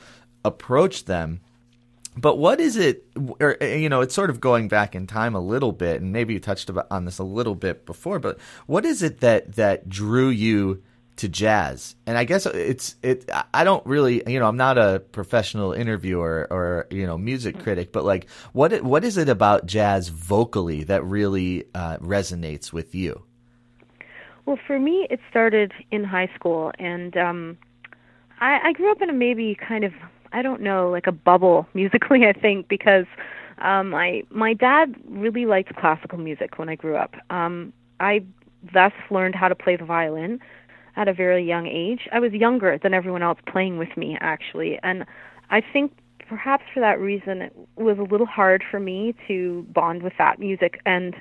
approach 0.45 1.05
them. 1.05 1.41
But 2.17 2.39
what 2.39 2.61
is 2.61 2.77
it, 2.77 3.07
or, 3.41 3.57
you 3.61 3.89
know, 3.89 4.01
it's 4.01 4.15
sort 4.15 4.31
of 4.31 4.41
going 4.41 4.69
back 4.69 4.95
in 4.95 5.07
time 5.07 5.35
a 5.35 5.41
little 5.41 5.73
bit, 5.73 6.03
and 6.03 6.13
maybe 6.13 6.35
you 6.35 6.41
touched 6.41 6.71
on 6.91 7.05
this 7.05 7.19
a 7.19 7.25
little 7.25 7.55
bit 7.55 7.87
before, 7.87 8.19
but 8.19 8.39
what 8.67 8.85
is 8.85 9.03
it 9.03 9.21
that, 9.21 9.55
that 9.55 9.89
drew 9.89 10.29
you 10.29 10.83
to 11.17 11.29
jazz? 11.29 11.95
And 12.07 12.19
I 12.19 12.25
guess 12.25 12.47
it's, 12.47 12.97
it, 13.03 13.31
I 13.55 13.63
don't 13.63 13.87
really, 13.87 14.23
you 14.27 14.41
know, 14.41 14.49
I'm 14.49 14.57
not 14.57 14.77
a 14.77 15.01
professional 15.13 15.73
interviewer 15.73 16.49
or, 16.51 16.89
you 16.91 17.07
know, 17.07 17.17
music 17.17 17.61
critic, 17.61 17.93
but 17.93 18.05
like, 18.05 18.29
what, 18.53 18.83
what 18.83 19.05
is 19.05 19.17
it 19.17 19.29
about 19.29 19.67
jazz 19.67 20.09
vocally 20.09 20.83
that 20.85 21.05
really 21.05 21.65
uh, 21.75 21.99
resonates 21.99 22.73
with 22.73 22.95
you? 22.95 23.23
Well, 24.47 24.59
for 24.67 24.81
me, 24.81 25.07
it 25.11 25.21
started 25.31 25.73
in 25.93 26.03
high 26.03 26.31
school, 26.35 26.73
and 26.79 27.17
um, 27.17 27.59
I, 28.41 28.59
I 28.65 28.73
grew 28.73 28.91
up 28.91 29.01
in 29.01 29.09
a 29.09 29.13
maybe 29.13 29.57
kind 29.57 29.85
of 29.85 29.93
I 30.33 30.43
don't 30.43 30.61
know 30.61 30.91
like 30.91 31.07
a 31.07 31.13
bubble 31.13 31.67
musically. 31.75 32.27
I 32.27 32.33
think 32.33 32.69
because 32.69 33.07
um, 33.59 33.95
I 33.95 34.23
my 34.31 34.55
dad 34.55 34.95
really 35.09 35.47
liked 35.47 35.75
classical 35.77 36.19
music 36.19 36.59
when 36.59 36.69
I 36.69 36.75
grew 36.75 36.97
up. 36.97 37.15
Um, 37.31 37.73
I 38.01 38.25
thus 38.73 38.93
learned 39.11 39.35
how 39.35 39.49
to 39.49 39.55
play 39.55 39.77
the 39.77 39.85
violin 39.85 40.41
at 40.97 41.09
a 41.09 41.15
very 41.15 41.47
young 41.47 41.67
age. 41.67 42.09
I 42.13 42.21
was 42.21 42.33
younger 42.33 42.79
than 42.83 42.95
everyone 42.95 43.23
else 43.23 43.39
playing 43.47 43.79
with 43.79 43.97
me 43.97 44.17
actually, 44.21 44.79
and 44.83 45.05
I 45.51 45.63
think 45.73 45.93
perhaps 46.29 46.65
for 46.73 46.81
that 46.81 47.01
reason 47.01 47.43
it 47.43 47.57
was 47.77 47.99
a 47.99 48.03
little 48.03 48.27
hard 48.27 48.63
for 48.71 48.79
me 48.79 49.15
to 49.27 49.67
bond 49.75 50.03
with 50.03 50.13
that 50.19 50.39
music 50.39 50.81
and 50.87 51.17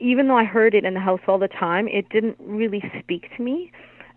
even 0.00 0.28
though 0.28 0.36
I 0.36 0.44
heard 0.44 0.74
it 0.74 0.84
in 0.84 0.94
the 0.94 1.00
house 1.00 1.20
all 1.26 1.38
the 1.38 1.48
time, 1.48 1.88
it 1.88 2.08
didn't 2.08 2.36
really 2.40 2.82
speak 3.00 3.28
to 3.36 3.42
me. 3.42 3.72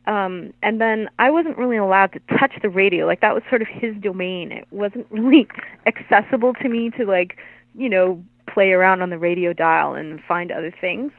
Um, 0.08 0.54
and 0.64 0.80
then 0.80 1.10
I 1.20 1.30
wasn't 1.30 1.58
really 1.58 1.78
allowed 1.78 2.14
to 2.14 2.38
touch 2.40 2.54
the 2.62 2.70
radio. 2.70 3.06
Like 3.06 3.20
that 3.22 3.34
was 3.34 3.44
sort 3.50 3.62
of 3.62 3.68
his 3.68 3.94
domain. 3.98 4.52
It 4.52 4.66
wasn't 4.72 5.06
really 5.12 5.48
accessible 5.86 6.54
to 6.56 6.70
me 6.70 6.90
to 6.92 7.06
like, 7.06 7.38
you 7.76 7.90
know, 7.90 8.24
play 8.52 8.72
around 8.72 9.02
on 9.02 9.10
the 9.10 9.18
radio 9.20 9.54
dial 9.54 9.94
and 9.94 10.20
find 10.28 10.52
other 10.52 10.74
things. 10.82 11.12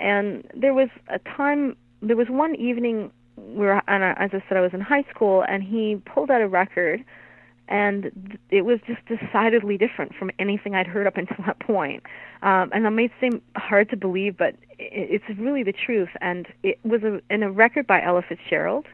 And 0.00 0.46
there 0.54 0.74
was 0.74 0.88
a 1.08 1.18
time, 1.20 1.76
there 2.02 2.16
was 2.16 2.28
one 2.28 2.54
evening 2.56 3.10
where, 3.36 3.82
and 3.88 4.04
as 4.04 4.30
I 4.32 4.42
said, 4.48 4.58
I 4.58 4.60
was 4.60 4.74
in 4.74 4.80
high 4.80 5.04
school, 5.14 5.44
and 5.48 5.62
he 5.62 6.00
pulled 6.04 6.30
out 6.30 6.40
a 6.40 6.48
record, 6.48 7.04
and 7.68 8.38
it 8.50 8.62
was 8.62 8.80
just 8.86 9.00
decidedly 9.06 9.76
different 9.76 10.14
from 10.14 10.30
anything 10.38 10.74
I'd 10.74 10.86
heard 10.86 11.06
up 11.06 11.16
until 11.16 11.36
that 11.46 11.60
point. 11.60 12.02
Um, 12.42 12.70
and 12.72 12.84
that 12.84 12.90
may 12.90 13.10
seem 13.20 13.42
hard 13.56 13.90
to 13.90 13.96
believe, 13.96 14.36
but 14.36 14.54
it's 14.78 15.24
really 15.38 15.62
the 15.62 15.72
truth. 15.72 16.08
And 16.20 16.46
it 16.62 16.78
was 16.84 17.02
a, 17.02 17.20
in 17.32 17.42
a 17.42 17.50
record 17.50 17.86
by 17.86 18.02
Ella 18.02 18.22
Fitzgerald, 18.28 18.86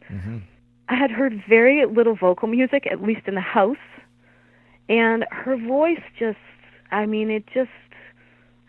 I 0.88 0.96
had 0.96 1.10
heard 1.10 1.42
very 1.48 1.84
little 1.86 2.14
vocal 2.16 2.48
music, 2.48 2.86
at 2.90 3.02
least 3.02 3.22
in 3.26 3.34
the 3.34 3.40
house, 3.40 3.76
and 4.88 5.24
her 5.30 5.56
voice 5.56 6.02
just, 6.18 6.38
I 6.90 7.06
mean, 7.06 7.30
it 7.30 7.44
just, 7.52 7.70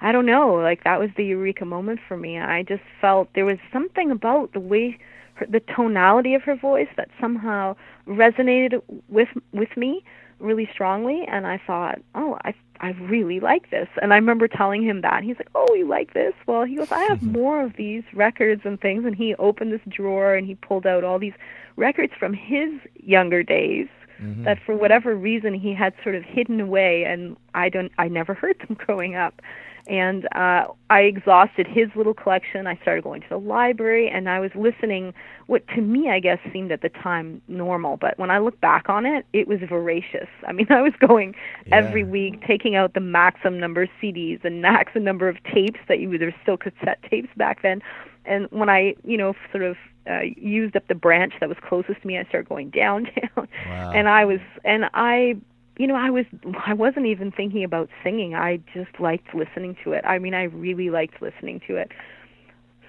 I 0.01 0.11
don't 0.11 0.25
know, 0.25 0.53
like 0.55 0.83
that 0.83 0.99
was 0.99 1.09
the 1.17 1.25
eureka 1.25 1.65
moment 1.65 1.99
for 2.07 2.15
me. 2.15 2.39
I 2.39 2.63
just 2.63 2.83
felt 3.01 3.29
there 3.35 3.45
was 3.45 3.57
something 3.71 4.11
about 4.11 4.53
the 4.53 4.59
way, 4.59 4.97
her, 5.35 5.45
the 5.47 5.61
tonality 5.61 6.33
of 6.33 6.43
her 6.43 6.55
voice 6.55 6.89
that 6.97 7.09
somehow 7.19 7.75
resonated 8.07 8.81
with 9.07 9.29
with 9.51 9.75
me 9.77 10.03
really 10.39 10.67
strongly, 10.73 11.25
and 11.27 11.47
I 11.47 11.59
thought, 11.65 11.99
oh, 12.13 12.37
I 12.43 12.53
I 12.81 12.89
really 12.89 13.39
like 13.39 13.69
this. 13.69 13.87
And 14.01 14.13
I 14.13 14.17
remember 14.17 14.47
telling 14.47 14.83
him 14.83 15.01
that. 15.01 15.23
He's 15.23 15.37
like, 15.37 15.49
"Oh, 15.55 15.73
you 15.75 15.87
like 15.87 16.13
this?" 16.13 16.33
Well, 16.45 16.63
he 16.65 16.75
goes, 16.75 16.91
"I 16.91 17.03
have 17.03 17.23
more 17.23 17.61
of 17.61 17.73
these 17.77 18.03
records 18.13 18.63
and 18.65 18.79
things." 18.79 19.05
And 19.05 19.15
he 19.15 19.33
opened 19.35 19.71
this 19.71 19.81
drawer 19.87 20.35
and 20.35 20.45
he 20.45 20.55
pulled 20.55 20.85
out 20.85 21.03
all 21.03 21.17
these 21.17 21.33
records 21.77 22.13
from 22.19 22.33
his 22.33 22.71
younger 22.95 23.43
days 23.43 23.87
mm-hmm. 24.21 24.43
that 24.43 24.59
for 24.65 24.75
whatever 24.75 25.15
reason 25.15 25.53
he 25.53 25.73
had 25.73 25.93
sort 26.03 26.15
of 26.15 26.23
hidden 26.23 26.59
away 26.59 27.03
and 27.03 27.37
I 27.53 27.69
don't 27.69 27.91
I 27.97 28.07
never 28.07 28.33
heard 28.33 28.59
them 28.59 28.77
growing 28.85 29.15
up 29.15 29.41
and 29.87 30.25
uh, 30.35 30.65
I 30.89 31.01
exhausted 31.01 31.67
his 31.67 31.87
little 31.95 32.13
collection. 32.13 32.65
I 32.65 32.75
started 32.81 33.03
going 33.03 33.21
to 33.21 33.29
the 33.29 33.39
library, 33.39 34.09
and 34.09 34.29
I 34.29 34.39
was 34.39 34.51
listening 34.55 35.13
what 35.47 35.67
to 35.69 35.81
me, 35.81 36.09
I 36.09 36.19
guess, 36.19 36.39
seemed 36.51 36.71
at 36.71 36.81
the 36.81 36.89
time 36.89 37.41
normal. 37.47 37.97
But 37.97 38.17
when 38.17 38.31
I 38.31 38.39
look 38.39 38.59
back 38.61 38.89
on 38.89 39.05
it, 39.05 39.25
it 39.33 39.47
was 39.47 39.59
voracious. 39.67 40.27
I 40.47 40.53
mean, 40.53 40.67
I 40.71 40.81
was 40.81 40.93
going 41.07 41.35
yeah. 41.67 41.75
every 41.77 42.03
week, 42.03 42.41
taking 42.47 42.75
out 42.75 42.93
the 42.93 42.99
maximum 42.99 43.59
number 43.59 43.83
of 43.83 43.89
CDs 44.01 44.43
and 44.43 44.61
maximum 44.61 45.03
number 45.03 45.29
of 45.29 45.37
tapes 45.43 45.79
that 45.87 45.99
you 45.99 46.17
there 46.17 46.27
were 46.27 46.35
still 46.41 46.57
cassette 46.57 46.99
tapes 47.09 47.29
back 47.37 47.61
then. 47.61 47.81
And 48.25 48.47
when 48.49 48.69
I, 48.69 48.95
you 49.03 49.17
know, 49.17 49.35
sort 49.51 49.63
of 49.63 49.77
uh, 50.09 50.21
used 50.35 50.75
up 50.75 50.87
the 50.87 50.95
branch 50.95 51.33
that 51.39 51.49
was 51.49 51.57
closest 51.67 52.01
to 52.01 52.07
me, 52.07 52.17
I 52.17 52.23
started 52.25 52.49
going 52.49 52.71
downtown, 52.71 53.29
wow. 53.67 53.91
and 53.91 54.09
I 54.09 54.25
was, 54.25 54.39
and 54.63 54.85
I 54.93 55.35
you 55.77 55.87
know, 55.87 55.95
I 55.95 56.09
was 56.09 56.25
I 56.65 56.73
wasn't 56.73 57.05
even 57.05 57.31
thinking 57.31 57.63
about 57.63 57.89
singing. 58.03 58.35
I 58.35 58.59
just 58.73 58.99
liked 58.99 59.33
listening 59.33 59.75
to 59.83 59.91
it. 59.91 60.05
I 60.05 60.19
mean, 60.19 60.33
I 60.33 60.43
really 60.43 60.89
liked 60.89 61.21
listening 61.21 61.61
to 61.67 61.75
it. 61.75 61.91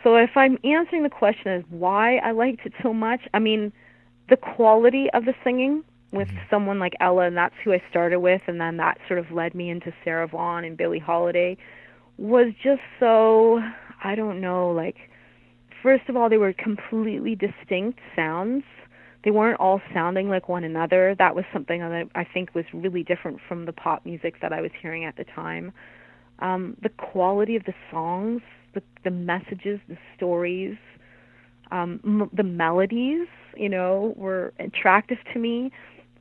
So 0.04 0.16
if 0.16 0.30
I'm 0.36 0.58
answering 0.62 1.02
the 1.02 1.10
question 1.10 1.48
as 1.48 1.64
why 1.68 2.18
I 2.18 2.30
liked 2.30 2.64
it 2.64 2.72
so 2.82 2.94
much, 2.94 3.20
I 3.34 3.40
mean, 3.40 3.72
the 4.28 4.36
quality 4.36 5.08
of 5.14 5.24
the 5.24 5.34
singing 5.42 5.82
with 6.12 6.28
mm-hmm. 6.28 6.38
someone 6.48 6.78
like 6.78 6.92
Ella, 7.00 7.26
and 7.26 7.36
that's 7.36 7.54
who 7.64 7.72
I 7.72 7.82
started 7.90 8.20
with, 8.20 8.42
and 8.46 8.60
then 8.60 8.76
that 8.76 8.98
sort 9.08 9.18
of 9.18 9.32
led 9.32 9.54
me 9.54 9.68
into 9.68 9.92
Sarah 10.04 10.28
Vaughan 10.28 10.64
and 10.64 10.76
Billie 10.76 11.00
Holiday, 11.00 11.56
was 12.18 12.52
just 12.62 12.82
so 13.00 13.60
I 14.04 14.14
don't 14.14 14.40
know, 14.40 14.70
like 14.70 14.96
first 15.82 16.08
of 16.08 16.16
all, 16.16 16.28
they 16.28 16.36
were 16.36 16.52
completely 16.52 17.34
distinct 17.34 17.98
sounds 18.14 18.64
they 19.26 19.32
weren't 19.32 19.58
all 19.58 19.80
sounding 19.92 20.28
like 20.28 20.48
one 20.48 20.62
another. 20.62 21.16
That 21.18 21.34
was 21.34 21.44
something 21.52 21.80
that 21.80 22.08
I 22.14 22.22
think 22.22 22.54
was 22.54 22.64
really 22.72 23.02
different 23.02 23.40
from 23.48 23.66
the 23.66 23.72
pop 23.72 24.06
music 24.06 24.36
that 24.40 24.52
I 24.52 24.60
was 24.60 24.70
hearing 24.80 25.04
at 25.04 25.16
the 25.16 25.24
time. 25.24 25.72
Um, 26.38 26.76
the 26.80 26.90
quality 26.90 27.56
of 27.56 27.64
the 27.64 27.74
songs, 27.90 28.40
the 28.72 28.82
the 29.02 29.10
messages, 29.10 29.80
the 29.88 29.98
stories, 30.16 30.76
um, 31.72 31.98
m- 32.04 32.30
the 32.32 32.44
melodies, 32.44 33.26
you 33.56 33.68
know, 33.68 34.14
were 34.16 34.52
attractive 34.60 35.18
to 35.32 35.40
me. 35.40 35.72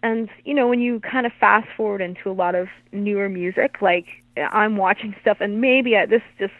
And 0.01 0.27
you 0.43 0.55
know, 0.55 0.67
when 0.67 0.81
you 0.81 0.99
kind 0.99 1.27
of 1.27 1.31
fast 1.39 1.67
forward 1.77 2.01
into 2.01 2.31
a 2.31 2.33
lot 2.33 2.55
of 2.55 2.69
newer 2.91 3.29
music, 3.29 3.83
like 3.83 4.07
I'm 4.35 4.77
watching 4.77 5.15
stuff, 5.21 5.37
and 5.41 5.61
maybe 5.61 5.95
I, 5.95 6.07
this 6.07 6.23
just 6.39 6.53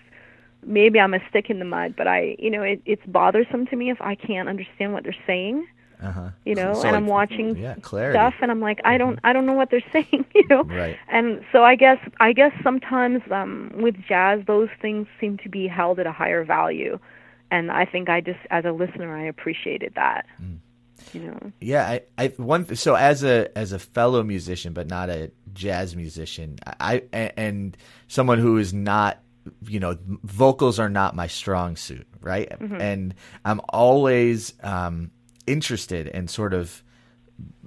maybe 0.63 0.99
I'm 0.99 1.15
a 1.15 1.19
stick 1.27 1.49
in 1.49 1.57
the 1.57 1.65
mud, 1.65 1.95
but 1.97 2.07
I, 2.07 2.35
you 2.37 2.51
know, 2.51 2.61
it, 2.61 2.83
it's 2.85 3.01
bothersome 3.07 3.65
to 3.65 3.75
me 3.75 3.89
if 3.89 3.99
I 3.99 4.13
can't 4.13 4.47
understand 4.47 4.93
what 4.93 5.01
they're 5.03 5.15
saying. 5.25 5.65
Uh-huh. 6.01 6.29
You 6.45 6.55
know, 6.55 6.73
so 6.73 6.87
and 6.87 6.95
I'm 6.95 7.07
watching 7.07 7.57
yeah, 7.57 7.75
stuff, 7.77 8.35
and 8.41 8.51
I'm 8.51 8.61
like, 8.61 8.79
I 8.83 8.97
don't, 8.97 9.17
mm-hmm. 9.17 9.25
I 9.25 9.33
don't 9.33 9.45
know 9.45 9.53
what 9.53 9.69
they're 9.71 9.83
saying. 9.93 10.25
You 10.33 10.47
know, 10.49 10.63
right. 10.63 10.97
And 11.07 11.43
so 11.51 11.63
I 11.63 11.75
guess, 11.75 11.97
I 12.19 12.33
guess 12.33 12.51
sometimes 12.63 13.21
um, 13.31 13.71
with 13.75 13.95
jazz, 14.07 14.41
those 14.47 14.69
things 14.81 15.07
seem 15.19 15.37
to 15.39 15.49
be 15.49 15.67
held 15.67 15.99
at 15.99 16.07
a 16.07 16.11
higher 16.11 16.43
value, 16.43 16.99
and 17.51 17.71
I 17.71 17.85
think 17.85 18.09
I 18.09 18.21
just, 18.21 18.39
as 18.51 18.65
a 18.65 18.71
listener, 18.71 19.15
I 19.15 19.23
appreciated 19.23 19.93
that. 19.95 20.25
Mm. 20.41 20.57
You 21.13 21.21
know. 21.21 21.51
Yeah, 21.61 21.87
I, 21.87 22.01
I 22.17 22.27
one. 22.37 22.75
So 22.75 22.95
as 22.95 23.23
a 23.23 23.55
as 23.57 23.71
a 23.71 23.79
fellow 23.79 24.23
musician, 24.23 24.73
but 24.73 24.87
not 24.87 25.09
a 25.09 25.31
jazz 25.53 25.95
musician, 25.95 26.57
I 26.79 27.03
and 27.11 27.77
someone 28.07 28.39
who 28.39 28.57
is 28.57 28.73
not 28.73 29.19
you 29.67 29.79
know 29.79 29.97
vocals 30.23 30.79
are 30.79 30.89
not 30.89 31.15
my 31.15 31.27
strong 31.27 31.75
suit 31.75 32.07
right 32.21 32.49
mm-hmm. 32.49 32.81
and 32.81 33.13
i'm 33.43 33.61
always 33.69 34.53
um 34.63 35.11
interested 35.47 36.07
and 36.07 36.29
sort 36.29 36.53
of 36.53 36.83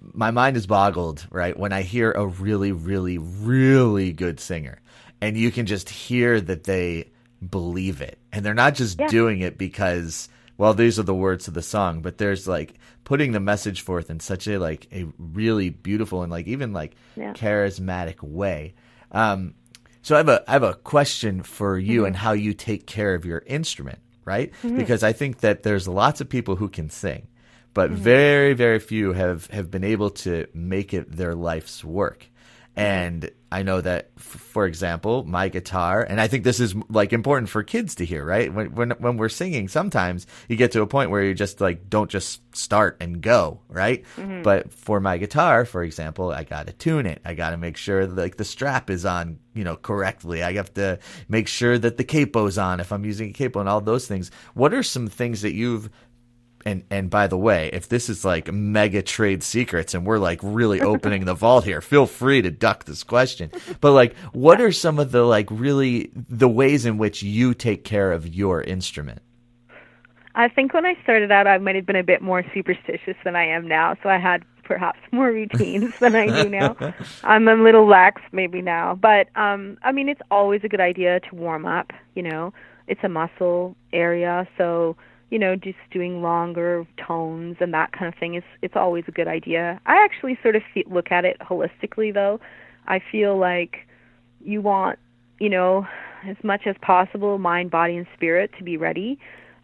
my 0.00 0.30
mind 0.30 0.56
is 0.56 0.66
boggled, 0.66 1.26
right, 1.30 1.58
when 1.58 1.72
I 1.72 1.82
hear 1.82 2.12
a 2.12 2.26
really, 2.26 2.72
really, 2.72 3.18
really 3.18 4.12
good 4.12 4.40
singer. 4.40 4.80
And 5.20 5.36
you 5.36 5.50
can 5.50 5.66
just 5.66 5.88
hear 5.88 6.40
that 6.40 6.64
they 6.64 7.10
believe 7.48 8.00
it. 8.00 8.18
And 8.32 8.44
they're 8.44 8.54
not 8.54 8.74
just 8.74 8.98
yeah. 8.98 9.08
doing 9.08 9.40
it 9.40 9.58
because, 9.58 10.28
well, 10.56 10.74
these 10.74 10.98
are 10.98 11.04
the 11.04 11.14
words 11.14 11.48
of 11.48 11.54
the 11.54 11.62
song, 11.62 12.02
but 12.02 12.18
there's 12.18 12.46
like 12.46 12.74
putting 13.04 13.32
the 13.32 13.40
message 13.40 13.82
forth 13.82 14.10
in 14.10 14.20
such 14.20 14.46
a 14.46 14.58
like 14.58 14.86
a 14.92 15.06
really 15.18 15.70
beautiful 15.70 16.22
and 16.22 16.30
like 16.30 16.46
even 16.46 16.72
like 16.72 16.94
yeah. 17.16 17.32
charismatic 17.32 18.22
way. 18.22 18.74
Um, 19.12 19.54
so 20.02 20.14
I 20.14 20.18
have 20.18 20.28
a 20.28 20.44
I 20.48 20.52
have 20.52 20.62
a 20.62 20.74
question 20.74 21.42
for 21.42 21.78
you 21.78 22.00
mm-hmm. 22.00 22.06
and 22.08 22.16
how 22.16 22.32
you 22.32 22.54
take 22.54 22.86
care 22.86 23.14
of 23.14 23.24
your 23.24 23.42
instrument, 23.46 23.98
right? 24.24 24.52
Mm-hmm. 24.62 24.76
Because 24.76 25.02
I 25.02 25.12
think 25.12 25.40
that 25.40 25.62
there's 25.64 25.88
lots 25.88 26.20
of 26.20 26.28
people 26.28 26.56
who 26.56 26.68
can 26.68 26.90
sing 26.90 27.26
but 27.74 27.90
mm-hmm. 27.90 28.02
very 28.02 28.54
very 28.54 28.78
few 28.78 29.12
have 29.12 29.46
have 29.48 29.70
been 29.70 29.84
able 29.84 30.10
to 30.10 30.46
make 30.54 30.94
it 30.94 31.10
their 31.10 31.34
life's 31.34 31.84
work 31.84 32.28
and 32.78 33.28
I 33.50 33.64
know 33.64 33.80
that, 33.80 34.10
f- 34.16 34.22
for 34.22 34.66
example, 34.66 35.24
my 35.24 35.48
guitar, 35.48 36.00
and 36.00 36.20
I 36.20 36.28
think 36.28 36.44
this 36.44 36.60
is 36.60 36.76
like 36.88 37.12
important 37.12 37.48
for 37.48 37.64
kids 37.64 37.96
to 37.96 38.04
hear, 38.04 38.24
right? 38.24 38.54
When, 38.54 38.72
when, 38.72 38.90
when 38.90 39.16
we're 39.16 39.30
singing, 39.30 39.66
sometimes 39.66 40.28
you 40.48 40.54
get 40.54 40.70
to 40.72 40.82
a 40.82 40.86
point 40.86 41.10
where 41.10 41.24
you 41.24 41.34
just 41.34 41.60
like, 41.60 41.90
don't 41.90 42.08
just 42.08 42.40
start 42.54 42.98
and 43.00 43.20
go, 43.20 43.62
right? 43.68 44.04
Mm-hmm. 44.16 44.42
But 44.42 44.72
for 44.72 45.00
my 45.00 45.18
guitar, 45.18 45.64
for 45.64 45.82
example, 45.82 46.30
I 46.30 46.44
got 46.44 46.68
to 46.68 46.72
tune 46.72 47.06
it. 47.06 47.20
I 47.24 47.34
got 47.34 47.50
to 47.50 47.56
make 47.56 47.76
sure 47.76 48.06
that, 48.06 48.16
like 48.16 48.36
the 48.36 48.44
strap 48.44 48.90
is 48.90 49.04
on, 49.04 49.40
you 49.54 49.64
know, 49.64 49.74
correctly. 49.74 50.44
I 50.44 50.52
have 50.52 50.72
to 50.74 51.00
make 51.28 51.48
sure 51.48 51.78
that 51.78 51.96
the 51.96 52.04
capo's 52.04 52.58
on 52.58 52.78
if 52.78 52.92
I'm 52.92 53.04
using 53.04 53.30
a 53.30 53.32
capo 53.32 53.58
and 53.58 53.68
all 53.68 53.80
those 53.80 54.06
things. 54.06 54.30
What 54.54 54.72
are 54.72 54.84
some 54.84 55.08
things 55.08 55.42
that 55.42 55.54
you've 55.54 55.90
and 56.64 56.84
and 56.90 57.10
by 57.10 57.26
the 57.26 57.36
way, 57.36 57.70
if 57.72 57.88
this 57.88 58.08
is 58.08 58.24
like 58.24 58.52
mega 58.52 59.02
trade 59.02 59.42
secrets 59.42 59.94
and 59.94 60.06
we're 60.06 60.18
like 60.18 60.40
really 60.42 60.80
opening 60.92 61.24
the 61.24 61.34
vault 61.34 61.64
here, 61.64 61.80
feel 61.80 62.06
free 62.06 62.42
to 62.42 62.50
duck 62.50 62.84
this 62.84 63.02
question. 63.02 63.50
But 63.80 63.92
like, 63.92 64.16
what 64.32 64.60
are 64.60 64.72
some 64.72 64.98
of 64.98 65.12
the 65.12 65.22
like 65.22 65.48
really 65.50 66.10
the 66.14 66.48
ways 66.48 66.86
in 66.86 66.98
which 66.98 67.22
you 67.22 67.54
take 67.54 67.84
care 67.84 68.12
of 68.12 68.26
your 68.26 68.62
instrument? 68.62 69.22
I 70.34 70.48
think 70.48 70.72
when 70.72 70.86
I 70.86 70.94
started 71.02 71.32
out, 71.32 71.48
I 71.48 71.58
might 71.58 71.74
have 71.74 71.84
been 71.84 71.96
a 71.96 72.04
bit 72.04 72.22
more 72.22 72.44
superstitious 72.54 73.16
than 73.24 73.34
I 73.34 73.44
am 73.44 73.66
now. 73.66 73.96
So 74.04 74.08
I 74.08 74.18
had 74.18 74.44
perhaps 74.62 75.00
more 75.12 75.32
routines 75.32 75.98
than 75.98 76.14
I 76.14 76.42
do 76.42 76.48
now. 76.48 76.76
I'm 77.24 77.48
a 77.48 77.54
little 77.54 77.88
lax 77.88 78.22
maybe 78.30 78.62
now, 78.62 78.94
but 78.94 79.28
um, 79.34 79.78
I 79.82 79.90
mean, 79.90 80.08
it's 80.08 80.20
always 80.30 80.60
a 80.62 80.68
good 80.68 80.80
idea 80.80 81.20
to 81.20 81.34
warm 81.34 81.66
up. 81.66 81.90
You 82.14 82.22
know, 82.22 82.52
it's 82.86 83.00
a 83.02 83.08
muscle 83.08 83.74
area, 83.92 84.46
so 84.56 84.96
you 85.30 85.38
know, 85.38 85.56
just 85.56 85.78
doing 85.90 86.22
longer 86.22 86.86
tones 87.06 87.56
and 87.60 87.74
that 87.74 87.92
kind 87.92 88.12
of 88.12 88.18
thing 88.18 88.34
is 88.34 88.42
it's 88.62 88.76
always 88.76 89.04
a 89.08 89.10
good 89.10 89.28
idea. 89.28 89.80
I 89.86 90.02
actually 90.02 90.38
sort 90.42 90.56
of 90.56 90.62
see, 90.72 90.84
look 90.86 91.12
at 91.12 91.24
it 91.24 91.38
holistically 91.40 92.12
though. 92.14 92.40
I 92.86 93.00
feel 93.12 93.36
like 93.36 93.86
you 94.40 94.60
want, 94.62 94.98
you 95.38 95.50
know, 95.50 95.86
as 96.26 96.36
much 96.42 96.66
as 96.66 96.76
possible 96.80 97.38
mind, 97.38 97.70
body 97.70 97.96
and 97.96 98.06
spirit 98.14 98.50
to 98.58 98.64
be 98.64 98.76
ready. 98.76 99.18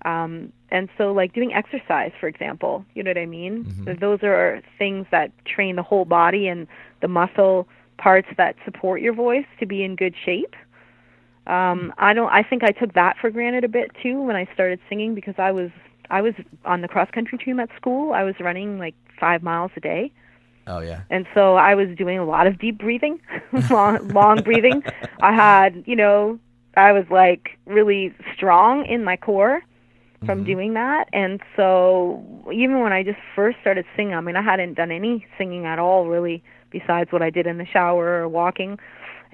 Um 0.04 0.52
and 0.70 0.88
so 0.98 1.12
like 1.12 1.32
doing 1.32 1.54
exercise 1.54 2.12
for 2.20 2.28
example, 2.28 2.84
you 2.94 3.02
know 3.02 3.10
what 3.10 3.18
I 3.18 3.26
mean? 3.26 3.64
Mm-hmm. 3.64 4.00
Those 4.00 4.22
are 4.22 4.60
things 4.78 5.06
that 5.10 5.32
train 5.46 5.76
the 5.76 5.82
whole 5.82 6.04
body 6.04 6.46
and 6.46 6.66
the 7.00 7.08
muscle 7.08 7.66
parts 7.96 8.28
that 8.36 8.56
support 8.64 9.00
your 9.00 9.14
voice 9.14 9.46
to 9.60 9.66
be 9.66 9.82
in 9.82 9.96
good 9.96 10.14
shape 10.24 10.54
um 11.46 11.92
i 11.98 12.14
don't 12.14 12.30
i 12.32 12.42
think 12.42 12.62
i 12.62 12.70
took 12.70 12.92
that 12.94 13.16
for 13.20 13.30
granted 13.30 13.64
a 13.64 13.68
bit 13.68 13.90
too 14.02 14.20
when 14.22 14.36
i 14.36 14.48
started 14.54 14.80
singing 14.88 15.14
because 15.14 15.34
i 15.38 15.50
was 15.50 15.70
i 16.10 16.20
was 16.20 16.34
on 16.64 16.80
the 16.80 16.88
cross 16.88 17.10
country 17.10 17.38
team 17.38 17.60
at 17.60 17.68
school. 17.76 18.12
I 18.12 18.22
was 18.22 18.34
running 18.40 18.78
like 18.78 18.94
five 19.18 19.42
miles 19.42 19.70
a 19.76 19.80
day. 19.80 20.12
Oh 20.66 20.80
yeah. 20.80 21.02
And 21.10 21.26
so 21.34 21.56
i 21.56 21.74
was 21.74 21.88
doing 21.96 22.18
a 22.18 22.24
lot 22.24 22.46
of 22.46 22.58
deep 22.58 22.78
breathing 22.78 23.20
long 23.70 24.08
long 24.08 24.42
breathing. 24.42 24.82
I 25.20 25.32
had 25.32 25.84
you 25.86 25.96
know 25.96 26.38
i 26.76 26.92
was 26.92 27.04
like 27.10 27.58
really 27.66 28.14
strong 28.34 28.86
in 28.86 29.04
my 29.04 29.16
core 29.16 29.62
from 30.24 30.38
mm-hmm. 30.38 30.46
doing 30.46 30.74
that. 30.74 31.08
And 31.12 31.40
so 31.56 32.24
even 32.52 32.80
when 32.80 32.92
i 32.92 33.02
just 33.02 33.18
first 33.34 33.58
started 33.60 33.84
singing 33.96 34.14
i 34.14 34.20
mean 34.20 34.36
i 34.36 34.42
hadn't 34.42 34.74
done 34.74 34.90
any 34.90 35.26
singing 35.38 35.66
at 35.66 35.78
all 35.78 36.06
really 36.06 36.42
besides 36.70 37.12
what 37.12 37.22
i 37.22 37.30
did 37.30 37.46
in 37.46 37.58
the 37.58 37.66
shower 37.66 38.22
or 38.22 38.28
walking 38.28 38.78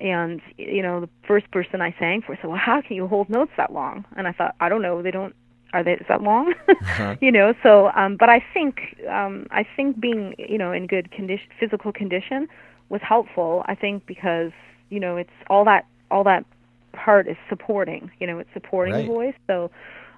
and 0.01 0.41
you 0.57 0.83
know, 0.83 1.01
the 1.01 1.09
first 1.27 1.51
person 1.51 1.81
I 1.81 1.95
sang 1.99 2.23
for 2.23 2.37
said, 2.37 2.47
"Well, 2.49 2.59
how 2.59 2.81
can 2.81 2.97
you 2.97 3.07
hold 3.07 3.29
notes 3.31 3.53
that 3.57 3.73
long?" 3.73 4.05
And 4.17 4.27
I 4.27 4.33
thought, 4.33 4.55
I 4.61 4.69
don't 4.69 4.83
know. 4.83 5.03
They 5.03 5.11
don't. 5.11 5.35
are 5.73 5.85
they 5.85 5.93
is 5.93 6.07
that 6.09 6.23
long? 6.23 6.55
you 7.21 7.31
know, 7.31 7.55
so 7.63 7.91
um 7.95 8.17
but 8.17 8.29
I 8.29 8.45
think 8.55 8.97
um 9.09 9.47
I 9.51 9.65
think 9.77 10.01
being, 10.01 10.35
you 10.39 10.59
know, 10.59 10.73
in 10.73 10.87
good 10.87 11.11
condition 11.13 11.49
physical 11.61 11.93
condition 11.93 12.49
was 12.89 13.01
helpful. 13.03 13.63
I 13.67 13.75
think 13.75 14.07
because, 14.07 14.53
you 14.91 15.01
know, 15.01 15.17
it's 15.17 15.31
all 15.49 15.65
that 15.67 15.87
all 16.11 16.25
that 16.25 16.45
part 16.93 17.29
is 17.29 17.37
supporting, 17.49 18.11
you 18.19 18.27
know, 18.27 18.39
it's 18.41 18.51
supporting 18.53 18.95
Right. 18.95 19.03
the 19.03 19.13
voice. 19.13 19.35
So 19.47 19.71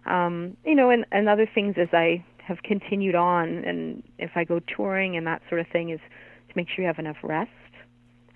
um, 0.06 0.56
you 0.64 0.74
know, 0.74 0.90
and, 0.90 1.04
and 1.12 1.28
other 1.28 1.48
things 1.54 1.74
as 1.78 1.88
I 1.92 2.24
have 2.38 2.62
continued 2.62 3.14
on 3.14 3.46
and 3.64 4.02
if 4.18 4.32
I 4.36 4.44
go 4.44 4.60
touring 4.60 5.16
and 5.16 5.26
that 5.26 5.42
sort 5.48 5.60
of 5.60 5.66
thing 5.68 5.90
is 5.90 6.00
to 6.48 6.54
make 6.56 6.68
sure 6.68 6.82
you 6.82 6.86
have 6.88 6.98
enough 6.98 7.18
rest 7.22 7.50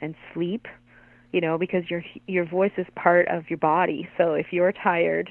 and 0.00 0.14
sleep, 0.32 0.66
you 1.32 1.40
know, 1.40 1.58
because 1.58 1.88
your 1.90 2.02
your 2.26 2.44
voice 2.44 2.72
is 2.76 2.86
part 2.94 3.28
of 3.28 3.48
your 3.50 3.58
body. 3.58 4.08
So 4.16 4.34
if 4.34 4.46
you're 4.52 4.72
tired, 4.72 5.30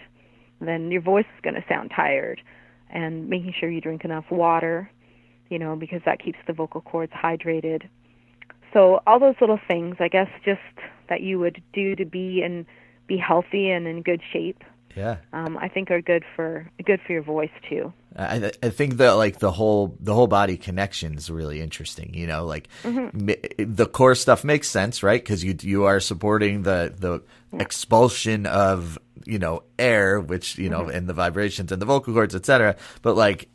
then 0.62 0.92
your 0.92 1.02
voice 1.02 1.25
is 1.36 1.42
going 1.42 1.56
to 1.56 1.64
sound 1.68 1.92
tired 1.96 2.42
and 2.90 3.28
making 3.30 3.54
sure 3.60 3.70
you 3.70 3.82
drink 3.82 4.06
enough 4.06 4.25
water, 4.30 4.90
you 5.50 5.60
know, 5.60 5.75
because 5.75 6.02
that 6.06 6.20
keeps 6.24 6.38
the 6.48 6.54
vocal 6.54 6.82
cords 6.82 7.12
hydrated. 7.12 7.90
So 8.74 9.02
all 9.08 9.20
those 9.20 9.36
little 9.40 9.60
things, 9.68 9.96
I 10.00 10.08
guess 10.08 10.30
just 10.44 10.60
that 11.10 11.22
you 11.22 11.40
would 11.40 11.62
do 11.74 11.96
to 11.96 12.06
be 12.06 12.42
and 12.44 12.66
be 13.08 13.18
healthy 13.18 13.70
and 13.70 13.88
in 13.88 14.02
good 14.02 14.22
shape 14.34 14.64
Yeah. 14.96 15.18
um, 15.34 15.58
I 15.58 15.68
think 15.70 15.92
are 15.92 16.02
good 16.02 16.24
for 16.36 16.70
good 16.84 17.00
for 17.06 17.14
your 17.14 17.22
voice 17.22 17.52
too. 17.70 17.94
I, 18.17 18.51
I 18.63 18.69
think 18.69 18.98
that 18.98 19.12
like 19.13 19.39
the 19.39 19.51
whole 19.51 19.98
the 20.00 20.13
whole 20.13 20.27
body 20.27 20.55
connection 20.57 21.15
is 21.15 21.29
really 21.29 21.60
interesting. 21.62 22.13
You 22.13 22.27
know, 22.27 22.45
like 22.45 22.69
Mm-hmm. 22.84 23.74
the 23.75 23.86
core 23.86 24.15
stuff 24.15 24.43
makes 24.43 24.69
sense, 24.69 25.03
right? 25.03 25.22
Because 25.22 25.43
you 25.43 25.55
you 25.62 25.84
are 25.86 26.00
supporting 26.00 26.63
the 26.63 26.93
the 26.98 27.22
expulsion 27.60 28.45
of 28.45 28.98
you 29.25 29.39
know 29.39 29.63
air, 29.79 30.19
which 30.22 30.57
you 30.57 30.69
know, 30.69 30.81
Mm-hmm. 30.81 30.91
and 30.98 31.07
the 31.10 31.13
vibrations 31.13 31.72
and 31.72 31.81
the 31.81 31.86
vocal 31.86 32.13
cords, 32.13 32.36
etc. 32.36 32.75
But 33.01 33.15
like, 33.17 33.50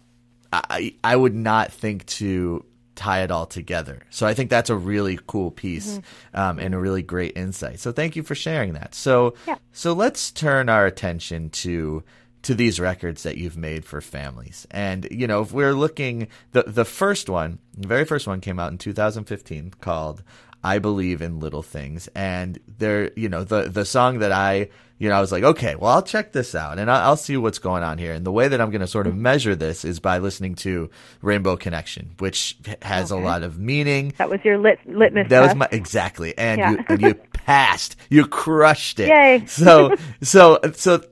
I 0.52 0.94
I 1.04 1.16
would 1.16 1.34
not 1.34 1.72
think 1.72 2.04
to 2.20 2.64
tie 2.96 3.22
it 3.22 3.30
all 3.30 3.46
together. 3.46 4.02
So 4.10 4.26
I 4.26 4.34
think 4.34 4.50
that's 4.50 4.68
a 4.68 4.76
really 4.76 5.18
cool 5.26 5.50
piece 5.50 5.96
Mm-hmm. 5.98 6.38
um, 6.40 6.58
and 6.58 6.74
a 6.74 6.78
really 6.78 7.02
great 7.02 7.34
insight. 7.36 7.80
So 7.80 7.92
thank 7.92 8.14
you 8.14 8.22
for 8.22 8.34
sharing 8.34 8.74
that. 8.74 8.94
So 8.94 9.34
Yeah. 9.46 9.56
so 9.72 9.94
let's 9.94 10.30
turn 10.32 10.68
our 10.68 10.84
attention 10.86 11.48
to 11.64 12.02
to 12.42 12.54
these 12.54 12.80
records 12.80 13.22
that 13.22 13.36
you've 13.36 13.56
made 13.56 13.84
for 13.84 14.00
families. 14.00 14.66
And 14.70 15.06
you 15.10 15.26
know, 15.26 15.42
if 15.42 15.52
we're 15.52 15.74
looking 15.74 16.28
the 16.52 16.64
the 16.66 16.84
first 16.84 17.28
one, 17.28 17.58
the 17.76 17.88
very 17.88 18.04
first 18.04 18.26
one 18.26 18.40
came 18.40 18.58
out 18.58 18.72
in 18.72 18.78
2015 18.78 19.74
called 19.80 20.22
I 20.62 20.78
believe 20.78 21.22
in 21.22 21.40
little 21.40 21.62
things 21.62 22.08
and 22.14 22.58
there 22.78 23.12
you 23.16 23.28
know 23.28 23.44
the 23.44 23.68
the 23.68 23.84
song 23.84 24.18
that 24.20 24.32
I 24.32 24.68
you 24.98 25.08
know 25.08 25.14
I 25.14 25.20
was 25.20 25.32
like 25.32 25.42
okay 25.42 25.74
well 25.74 25.92
I'll 25.92 26.02
check 26.02 26.32
this 26.32 26.54
out 26.54 26.78
and 26.78 26.90
I'll, 26.90 27.10
I'll 27.10 27.16
see 27.16 27.36
what's 27.36 27.58
going 27.58 27.82
on 27.82 27.98
here 27.98 28.12
and 28.12 28.24
the 28.26 28.32
way 28.32 28.48
that 28.48 28.60
I'm 28.60 28.70
going 28.70 28.80
to 28.82 28.86
sort 28.86 29.06
of 29.06 29.14
mm-hmm. 29.14 29.22
measure 29.22 29.56
this 29.56 29.84
is 29.84 30.00
by 30.00 30.18
listening 30.18 30.54
to 30.56 30.90
Rainbow 31.22 31.56
Connection 31.56 32.14
which 32.18 32.56
has 32.82 33.10
a 33.10 33.16
lot 33.16 33.42
of 33.42 33.58
meaning 33.58 34.12
That 34.18 34.30
was 34.30 34.40
your 34.44 34.58
lit, 34.58 34.78
litmus 34.86 35.28
that 35.28 35.40
was 35.40 35.54
my 35.54 35.68
exactly, 35.70 36.36
and 36.36 36.58
Yeah. 36.58 36.70
you 36.72 36.84
and 36.88 37.00
you 37.00 37.14
passed. 37.50 37.96
You 38.08 38.26
crushed 38.26 39.00
it. 39.00 39.08
Yay. 39.08 39.44
So 39.46 39.96
so 40.22 40.60
so, 40.74 41.02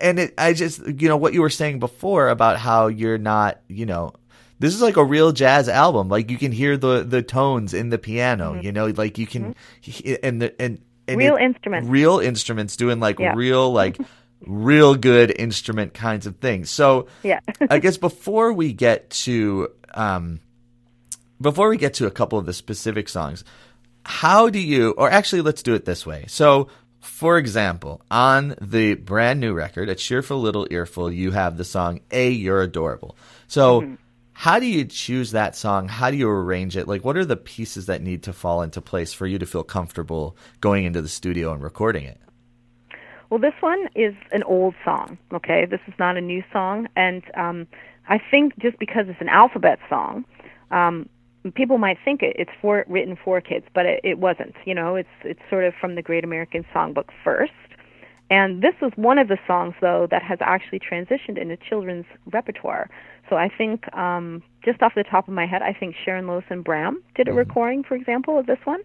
and 0.00 0.18
it, 0.18 0.34
I 0.38 0.52
just 0.52 0.86
you 0.86 1.08
know 1.08 1.16
what 1.16 1.34
you 1.34 1.42
were 1.42 1.50
saying 1.50 1.78
before 1.78 2.28
about 2.28 2.58
how 2.58 2.88
you're 2.88 3.18
not 3.18 3.60
you 3.68 3.86
know. 3.86 4.12
This 4.64 4.74
is 4.74 4.80
like 4.82 4.96
a 4.96 5.04
real 5.04 5.32
jazz 5.32 5.68
album. 5.68 6.08
Like 6.08 6.30
you 6.30 6.38
can 6.38 6.52
hear 6.52 6.76
the 6.76 7.04
the 7.04 7.22
tones 7.22 7.74
in 7.74 7.90
the 7.90 7.98
piano. 7.98 8.58
You 8.60 8.72
know, 8.72 8.86
like 8.86 9.18
you 9.18 9.26
can, 9.26 9.54
and 10.22 10.40
the 10.42 10.54
and, 10.60 10.78
and 10.78 10.80
Mm-hmm. 11.06 11.18
Real 11.18 11.36
it- 11.36 11.42
instruments. 11.42 11.88
real 11.88 12.18
instruments 12.18 12.76
doing 12.76 12.98
like 12.98 13.18
Yeah. 13.18 13.34
real 13.36 13.70
like 13.72 13.98
real 14.46 14.94
good 14.94 15.30
instrument 15.38 15.92
kinds 15.92 16.26
of 16.26 16.36
things. 16.36 16.70
So 16.70 17.08
Yeah. 17.22 17.40
I 17.70 17.78
guess 17.78 17.98
before 17.98 18.52
we 18.54 18.72
get 18.72 19.10
to 19.26 19.68
um, 19.92 20.40
before 21.40 21.68
we 21.68 21.76
get 21.76 21.94
to 21.94 22.06
a 22.06 22.10
couple 22.10 22.38
of 22.38 22.46
the 22.46 22.52
specific 22.54 23.08
songs, 23.08 23.44
how 24.06 24.48
do 24.48 24.58
you, 24.58 24.92
or 24.92 25.10
actually, 25.10 25.42
let's 25.42 25.62
do 25.62 25.74
it 25.74 25.84
this 25.84 26.06
way. 26.06 26.24
So, 26.28 26.68
for 27.00 27.36
example, 27.38 28.00
on 28.10 28.54
the 28.60 28.94
brand 28.94 29.40
new 29.40 29.52
record, 29.52 29.88
A 29.88 29.94
Cheerful 29.94 30.40
Little 30.40 30.66
Earful, 30.70 31.10
you 31.12 31.32
have 31.32 31.56
the 31.56 31.64
song 31.64 32.00
A, 32.10 32.30
You're 32.30 32.62
Adorable. 32.62 33.16
So, 33.46 33.82
Mm-hmm. 33.82 33.94
How 34.34 34.58
do 34.58 34.66
you 34.66 34.84
choose 34.84 35.30
that 35.30 35.56
song? 35.56 35.88
How 35.88 36.10
do 36.10 36.16
you 36.16 36.28
arrange 36.28 36.76
it? 36.76 36.86
Like, 36.86 37.04
what 37.04 37.16
are 37.16 37.24
the 37.24 37.36
pieces 37.36 37.86
that 37.86 38.02
need 38.02 38.24
to 38.24 38.32
fall 38.32 38.62
into 38.62 38.80
place 38.80 39.12
for 39.12 39.26
you 39.26 39.38
to 39.38 39.46
feel 39.46 39.62
comfortable 39.62 40.36
going 40.60 40.84
into 40.84 41.00
the 41.00 41.08
studio 41.08 41.52
and 41.52 41.62
recording 41.62 42.04
it? 42.04 42.20
Well, 43.30 43.40
this 43.40 43.54
one 43.60 43.88
is 43.94 44.14
an 44.32 44.42
old 44.42 44.74
song. 44.84 45.18
Okay, 45.32 45.66
this 45.66 45.80
is 45.86 45.94
not 45.98 46.16
a 46.16 46.20
new 46.20 46.42
song, 46.52 46.88
and 46.94 47.22
um, 47.36 47.66
I 48.08 48.20
think 48.30 48.58
just 48.58 48.78
because 48.78 49.06
it's 49.08 49.20
an 49.20 49.28
alphabet 49.28 49.78
song, 49.88 50.24
um, 50.70 51.08
people 51.54 51.78
might 51.78 51.98
think 52.04 52.22
it, 52.22 52.36
it's 52.38 52.50
for 52.60 52.84
written 52.88 53.16
for 53.16 53.40
kids, 53.40 53.66
but 53.74 53.86
it, 53.86 54.00
it 54.04 54.18
wasn't. 54.18 54.54
You 54.64 54.74
know, 54.74 54.96
it's 54.96 55.08
it's 55.22 55.40
sort 55.48 55.64
of 55.64 55.74
from 55.80 55.94
the 55.94 56.02
Great 56.02 56.24
American 56.24 56.64
Songbook 56.74 57.08
first. 57.22 57.52
And 58.30 58.62
this 58.62 58.74
was 58.80 58.92
one 58.96 59.18
of 59.18 59.28
the 59.28 59.38
songs, 59.46 59.74
though, 59.80 60.06
that 60.10 60.22
has 60.22 60.38
actually 60.40 60.80
transitioned 60.80 61.38
into 61.38 61.56
children's 61.56 62.06
repertoire. 62.32 62.88
So 63.28 63.36
I 63.36 63.48
think, 63.48 63.92
um, 63.94 64.42
just 64.64 64.82
off 64.82 64.94
the 64.94 65.04
top 65.04 65.28
of 65.28 65.34
my 65.34 65.46
head, 65.46 65.62
I 65.62 65.72
think 65.72 65.94
Sharon 66.04 66.26
Lois 66.26 66.44
and 66.48 66.64
Bram 66.64 67.02
did 67.14 67.28
a 67.28 67.32
recording, 67.32 67.82
for 67.82 67.94
example, 67.94 68.38
of 68.38 68.46
this 68.46 68.58
one 68.64 68.80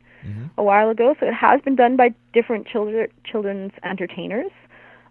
a 0.57 0.63
while 0.63 0.89
ago. 0.89 1.15
So 1.19 1.25
it 1.27 1.33
has 1.33 1.61
been 1.61 1.75
done 1.75 1.95
by 1.95 2.13
different 2.33 2.67
children, 2.67 3.07
children's 3.23 3.71
entertainers, 3.83 4.51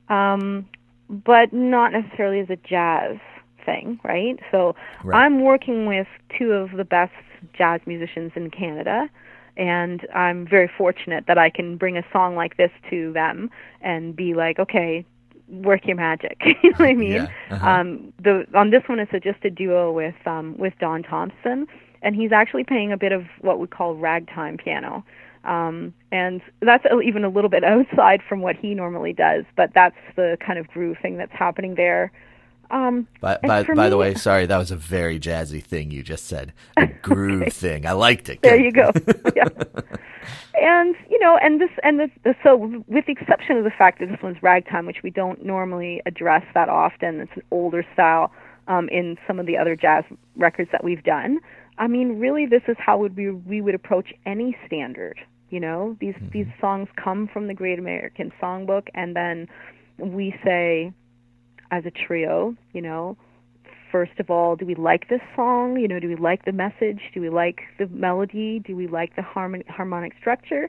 um, 0.08 0.66
but 1.08 1.52
not 1.52 1.92
necessarily 1.92 2.40
as 2.40 2.50
a 2.50 2.56
jazz 2.56 3.16
thing, 3.64 4.00
right? 4.04 4.38
So 4.50 4.74
Right. 5.04 5.22
I'm 5.22 5.42
working 5.42 5.86
with 5.86 6.06
two 6.38 6.52
of 6.52 6.72
the 6.72 6.84
best 6.84 7.12
jazz 7.56 7.80
musicians 7.86 8.32
in 8.34 8.50
Canada, 8.50 9.08
and 9.58 10.06
I'm 10.14 10.46
very 10.46 10.70
fortunate 10.78 11.24
that 11.26 11.36
I 11.36 11.50
can 11.50 11.76
bring 11.76 11.98
a 11.98 12.04
song 12.12 12.36
like 12.36 12.56
this 12.56 12.70
to 12.90 13.12
them 13.12 13.50
and 13.82 14.14
be 14.14 14.32
like, 14.32 14.58
okay, 14.60 15.04
work 15.48 15.86
your 15.86 15.96
magic. 15.96 16.40
you 16.62 16.70
know 16.70 16.76
what 16.78 16.88
I 16.88 16.94
mean? 16.94 17.12
Yeah, 17.12 17.28
uh-huh. 17.50 17.68
Um, 17.68 18.12
the 18.22 18.46
on 18.54 18.70
this 18.70 18.82
one 18.86 19.00
it's 19.00 19.12
a, 19.12 19.20
just 19.20 19.44
a 19.44 19.50
duo 19.50 19.92
with 19.92 20.14
um, 20.26 20.56
with 20.56 20.74
Don 20.78 21.02
Thompson, 21.02 21.66
and 22.02 22.14
he's 22.14 22.32
actually 22.32 22.64
playing 22.64 22.92
a 22.92 22.96
bit 22.96 23.12
of 23.12 23.24
what 23.40 23.58
we 23.58 23.66
call 23.66 23.94
ragtime 23.96 24.56
piano. 24.56 25.04
Um, 25.44 25.94
and 26.12 26.42
that's 26.60 26.84
a, 26.84 27.00
even 27.00 27.24
a 27.24 27.28
little 27.28 27.50
bit 27.50 27.64
outside 27.64 28.20
from 28.28 28.40
what 28.40 28.56
he 28.56 28.74
normally 28.74 29.12
does, 29.12 29.44
but 29.56 29.70
that's 29.74 29.96
the 30.14 30.38
kind 30.44 30.58
of 30.58 30.68
groove 30.68 30.98
thing 31.02 31.16
that's 31.16 31.32
happening 31.32 31.74
there. 31.74 32.12
Um, 32.70 33.08
By, 33.20 33.38
by, 33.42 33.62
by 33.62 33.88
the 33.88 33.96
way, 33.96 34.14
sorry, 34.14 34.46
that 34.46 34.58
was 34.58 34.70
a 34.70 34.76
very 34.76 35.18
jazzy 35.18 35.62
thing 35.62 35.90
you 35.90 36.02
just 36.02 36.26
said. 36.26 36.52
A 36.76 36.86
groove 37.02 37.52
thing. 37.52 37.86
I 37.86 37.92
liked 37.92 38.28
it. 38.28 38.42
there 38.42 38.60
you 38.60 38.72
go. 38.72 38.90
yeah. 39.36 39.48
And 40.60 40.94
you 41.08 41.18
know, 41.20 41.38
and 41.40 41.60
this 41.60 41.70
and 41.82 42.00
this, 42.00 42.10
so 42.42 42.56
with 42.86 43.06
the 43.06 43.12
exception 43.12 43.56
of 43.56 43.64
the 43.64 43.70
fact 43.70 44.00
that 44.00 44.08
this 44.08 44.18
one's 44.22 44.42
ragtime, 44.42 44.86
which 44.86 45.02
we 45.02 45.10
don't 45.10 45.44
normally 45.44 46.02
address 46.04 46.44
that 46.54 46.68
often, 46.68 47.20
it's 47.20 47.32
an 47.36 47.42
older 47.50 47.84
style 47.94 48.32
um, 48.66 48.88
in 48.90 49.16
some 49.26 49.38
of 49.38 49.46
the 49.46 49.56
other 49.56 49.76
jazz 49.76 50.04
records 50.36 50.70
that 50.72 50.84
we've 50.84 51.02
done. 51.04 51.38
I 51.78 51.86
mean, 51.86 52.18
really, 52.18 52.44
this 52.44 52.62
is 52.66 52.76
how 52.78 52.98
would 52.98 53.16
we 53.16 53.30
we 53.30 53.60
would 53.60 53.74
approach 53.74 54.12
any 54.26 54.56
standard. 54.66 55.18
You 55.50 55.60
know, 55.60 55.96
these 56.00 56.16
these 56.32 56.46
songs 56.60 56.88
come 57.02 57.28
from 57.32 57.46
the 57.46 57.54
Great 57.54 57.78
American 57.78 58.32
Songbook, 58.42 58.88
and 58.94 59.14
then 59.14 59.48
we 59.98 60.34
say, 60.44 60.92
as 61.70 61.84
a 61.86 61.90
trio, 61.90 62.54
you 62.72 62.82
know, 62.82 63.16
first 63.90 64.18
of 64.18 64.30
all, 64.30 64.56
do 64.56 64.66
we 64.66 64.74
like 64.74 65.08
this 65.08 65.20
song? 65.34 65.78
You 65.78 65.88
know, 65.88 65.98
do 65.98 66.08
we 66.08 66.16
like 66.16 66.44
the 66.44 66.52
message? 66.52 67.00
Do 67.14 67.20
we 67.20 67.30
like 67.30 67.60
the 67.78 67.86
melody? 67.88 68.60
Do 68.64 68.76
we 68.76 68.86
like 68.86 69.16
the 69.16 69.22
harmon- 69.22 69.64
harmonic 69.68 70.12
structure? 70.20 70.68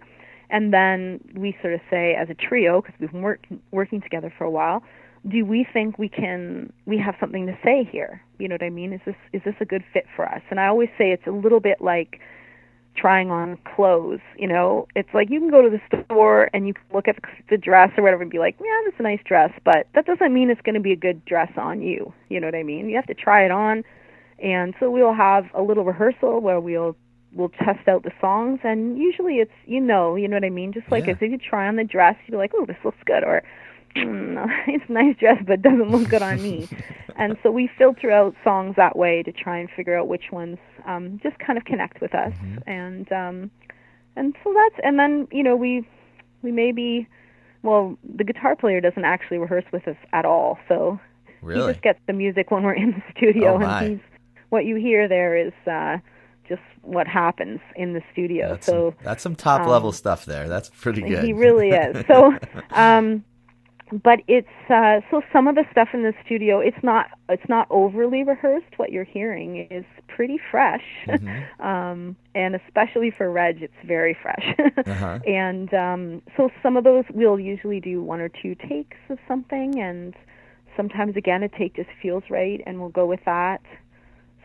And 0.50 0.74
then 0.74 1.20
we 1.36 1.56
sort 1.62 1.74
of 1.74 1.82
say, 1.90 2.16
as 2.16 2.30
a 2.30 2.34
trio, 2.34 2.82
because 2.82 2.96
we've 3.00 3.12
been 3.12 3.22
work- 3.22 3.46
working 3.72 4.02
together 4.02 4.34
for 4.36 4.46
a 4.46 4.50
while, 4.50 4.84
do 5.28 5.46
we 5.46 5.68
think 5.74 6.00
we 6.00 6.08
can 6.08 6.72
we 6.86 6.98
have 6.98 7.16
something 7.20 7.46
to 7.46 7.58
say 7.64 7.84
here? 7.84 8.22
You 8.38 8.48
know 8.48 8.56
what 8.56 8.64
I 8.64 8.70
mean? 8.70 8.94
Is 8.94 9.02
this 9.06 9.16
is 9.34 9.42
this 9.44 9.56
a 9.60 9.66
good 9.66 9.84
fit 9.94 10.06
for 10.16 10.26
us? 10.26 10.42
And 10.50 10.60
I 10.60 10.68
always 10.68 10.90
say 10.98 11.12
it's 11.12 11.28
a 11.28 11.32
little 11.32 11.60
bit 11.60 11.82
like 11.82 12.20
trying 12.96 13.32
on 13.32 13.58
clothes. 13.76 14.20
You 14.38 14.48
know, 14.48 14.88
it's 14.96 15.10
like 15.14 15.30
you 15.30 15.40
can 15.40 15.50
go 15.50 15.62
to 15.62 15.70
the 15.70 16.04
store 16.06 16.50
and 16.54 16.68
you 16.68 16.74
can 16.74 16.84
look 16.94 17.08
at 17.08 17.18
the 17.50 17.58
dress 17.58 17.92
or 17.98 18.04
whatever 18.04 18.22
and 18.22 18.32
be 18.32 18.40
like, 18.40 18.56
yeah, 18.60 18.82
that's 18.86 19.00
a 19.00 19.04
nice 19.04 19.22
dress, 19.26 19.52
but 19.64 19.88
that 19.96 20.06
doesn't 20.06 20.34
mean 20.34 20.50
it's 20.50 20.62
going 20.62 20.76
to 20.76 20.82
be 20.82 20.92
a 20.92 20.98
good 20.98 21.24
dress 21.26 21.52
on 21.58 21.82
you. 21.82 22.14
You 22.30 22.40
know 22.40 22.48
what 22.48 22.56
I 22.56 22.64
mean? 22.64 22.90
You 22.90 22.96
have 22.96 23.08
to 23.08 23.14
try 23.14 23.46
it 23.46 23.52
on. 23.52 23.84
And 24.42 24.74
so 24.80 24.90
we'll 24.90 25.14
have 25.14 25.46
a 25.54 25.62
little 25.62 25.84
rehearsal 25.84 26.40
where 26.42 26.60
we'll 26.60 26.96
we'll 27.32 27.50
test 27.50 27.88
out 27.88 28.02
the 28.04 28.12
songs 28.20 28.60
and 28.64 28.98
usually 28.98 29.36
it's 29.36 29.52
you 29.68 29.80
know, 29.80 30.16
you 30.16 30.28
know 30.28 30.36
what 30.36 30.44
I 30.44 30.50
mean? 30.50 30.74
Just 30.74 30.90
like 30.92 31.06
Yeah. 31.06 31.14
if 31.14 31.22
you 31.22 31.38
try 31.38 31.68
on 31.68 31.76
the 31.76 31.84
dress, 31.84 32.16
you're 32.26 32.40
like, 32.40 32.54
"Oh, 32.56 32.66
this 32.66 32.78
looks 32.84 32.98
good," 33.06 33.24
or 33.24 33.44
mm, 33.96 34.46
it's 34.68 34.86
a 34.88 34.92
nice 34.92 35.16
dress 35.18 35.42
but 35.46 35.54
it 35.54 35.62
doesn't 35.62 35.90
look 35.90 36.10
good 36.10 36.22
on 36.22 36.42
me. 36.42 36.68
and 37.16 37.38
so 37.44 37.52
we 37.52 37.70
filter 37.78 38.12
out 38.12 38.36
songs 38.44 38.76
that 38.78 38.96
way 38.96 39.24
to 39.24 39.32
try 39.32 39.58
and 39.58 39.70
figure 39.76 39.98
out 39.98 40.08
which 40.08 40.32
ones 40.32 40.58
um 40.86 41.20
just 41.22 41.38
kind 41.40 41.58
of 41.58 41.66
connect 41.66 42.02
with 42.02 42.14
us. 42.16 42.34
And 42.68 43.12
um 43.12 43.52
and 44.16 44.36
so 44.44 44.54
that's 44.54 44.80
and 44.84 45.00
then, 45.00 45.28
you 45.32 45.44
know, 45.44 45.56
we 45.56 45.88
we 46.42 46.52
maybe 46.52 47.08
well, 47.62 47.98
the 48.16 48.24
guitar 48.24 48.56
player 48.56 48.80
doesn't 48.80 49.04
actually 49.04 49.38
rehearse 49.38 49.66
with 49.74 49.86
us 49.88 49.98
at 50.14 50.26
all. 50.26 50.58
So 50.70 51.00
Really? 51.42 51.68
He 51.68 51.74
just 51.74 51.84
gets 51.84 52.00
the 52.08 52.14
music 52.14 52.52
when 52.52 52.64
we're 52.64 52.74
in 52.74 52.92
the 52.92 53.04
studio, 53.16 53.54
Oh, 53.54 53.60
and 53.60 53.92
he's 53.92 54.00
what 54.50 54.66
you 54.66 54.76
hear 54.76 55.08
there 55.08 55.38
is 55.38 55.54
uh, 55.68 55.98
just 56.48 56.62
what 56.82 57.08
happens 57.08 57.60
in 57.76 57.94
the 57.94 58.02
studio. 58.12 58.50
That's 58.50 58.66
so 58.66 58.92
some, 58.92 59.06
that's 59.06 59.24
some 59.24 59.36
top 59.36 59.68
level 59.68 59.92
stuff 59.92 60.26
there. 60.26 60.50
That's 60.50 60.70
pretty 60.70 61.02
good. 61.02 61.24
he 61.24 61.34
really 61.34 61.70
is. 61.70 62.06
So, 62.08 62.34
um, 62.72 63.24
but 63.92 64.20
it's 64.28 64.48
uh, 64.70 65.02
so 65.10 65.22
some 65.34 65.48
of 65.48 65.56
the 65.56 65.66
stuff 65.72 65.90
in 65.94 66.04
the 66.04 66.14
studio. 66.26 66.60
It's 66.60 66.84
not 66.84 67.08
it's 67.28 67.48
not 67.50 67.68
overly 67.70 68.24
rehearsed. 68.24 68.78
What 68.78 68.92
you're 68.92 69.04
hearing 69.04 69.68
is 69.72 69.86
pretty 70.08 70.40
fresh, 70.52 70.84
Mm-hmm. 71.08 71.62
um, 71.66 72.16
and 72.36 72.56
especially 72.56 73.12
for 73.12 73.32
Reg, 73.32 73.62
it's 73.62 73.74
very 73.86 74.18
fresh. 74.22 74.56
Uh-huh. 74.90 75.20
And 75.28 75.74
um, 75.74 76.22
so 76.36 76.50
some 76.64 76.78
of 76.78 76.84
those 76.84 77.04
we'll 77.14 77.40
usually 77.40 77.80
do 77.80 78.02
one 78.02 78.22
or 78.22 78.30
two 78.30 78.56
takes 78.56 78.98
of 79.10 79.20
something, 79.28 79.80
and 79.80 80.16
sometimes 80.76 81.16
again 81.16 81.44
a 81.44 81.50
take 81.50 81.76
just 81.76 81.90
feels 82.02 82.24
right, 82.30 82.62
and 82.66 82.80
we'll 82.80 82.90
go 82.90 83.06
with 83.06 83.20
that. 83.26 83.62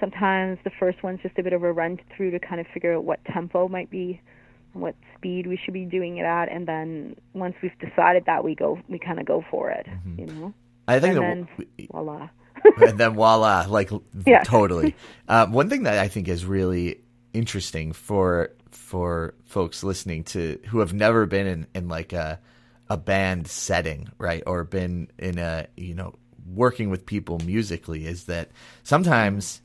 Sometimes 0.01 0.59
the 0.65 0.71
first 0.79 1.03
one's 1.03 1.21
just 1.23 1.39
a 1.39 1.43
bit 1.43 1.53
of 1.53 1.63
a 1.63 1.73
run 1.73 1.99
through 2.17 2.33
to 2.33 2.39
kind 2.39 2.61
of 2.61 2.67
figure 2.75 2.95
out 2.95 3.05
what 3.05 3.25
tempo 3.25 3.69
might 3.69 3.91
be, 3.91 4.21
what 4.75 4.95
speed 5.17 5.47
we 5.47 5.57
should 5.57 5.75
be 5.75 5.85
doing 5.85 6.19
it 6.19 6.25
at, 6.25 6.49
and 6.51 6.67
then 6.67 7.17
once 7.33 7.55
we've 7.63 7.77
decided 7.79 8.25
that, 8.27 8.45
we 8.45 8.55
go, 8.55 8.79
we 8.89 8.99
kind 8.99 9.19
of 9.19 9.27
go 9.27 9.45
for 9.51 9.71
it, 9.71 9.87
you 10.19 10.27
know. 10.27 10.55
I 10.87 11.01
think 11.01 11.17
and 11.17 11.49
that 11.49 11.67
then 11.69 11.89
voila. 11.93 12.29
and 12.77 12.99
then 12.99 13.15
voila, 13.15 13.67
like 13.69 13.91
Yeah. 14.27 14.43
totally. 14.45 14.95
Um, 15.29 15.53
one 15.53 15.69
thing 15.69 15.85
that 15.85 15.99
I 15.99 16.09
think 16.09 16.29
is 16.29 16.45
really 16.45 17.01
interesting 17.33 17.93
for 17.93 18.51
for 18.71 19.35
folks 19.45 19.83
listening 19.83 20.25
to 20.25 20.59
who 20.67 20.81
have 20.81 20.93
never 20.93 21.27
been 21.27 21.47
in, 21.47 21.67
in 21.75 21.89
like 21.89 22.13
a 22.13 22.41
a 22.91 22.97
band 22.97 23.49
setting, 23.49 24.09
right, 24.19 24.43
or 24.47 24.65
been 24.65 25.09
in 25.19 25.39
a 25.39 25.67
you 25.77 25.95
know 25.95 26.15
working 26.47 26.91
with 26.91 27.07
people 27.07 27.39
musically 27.45 28.07
is 28.07 28.25
that 28.25 28.51
sometimes 28.83 29.63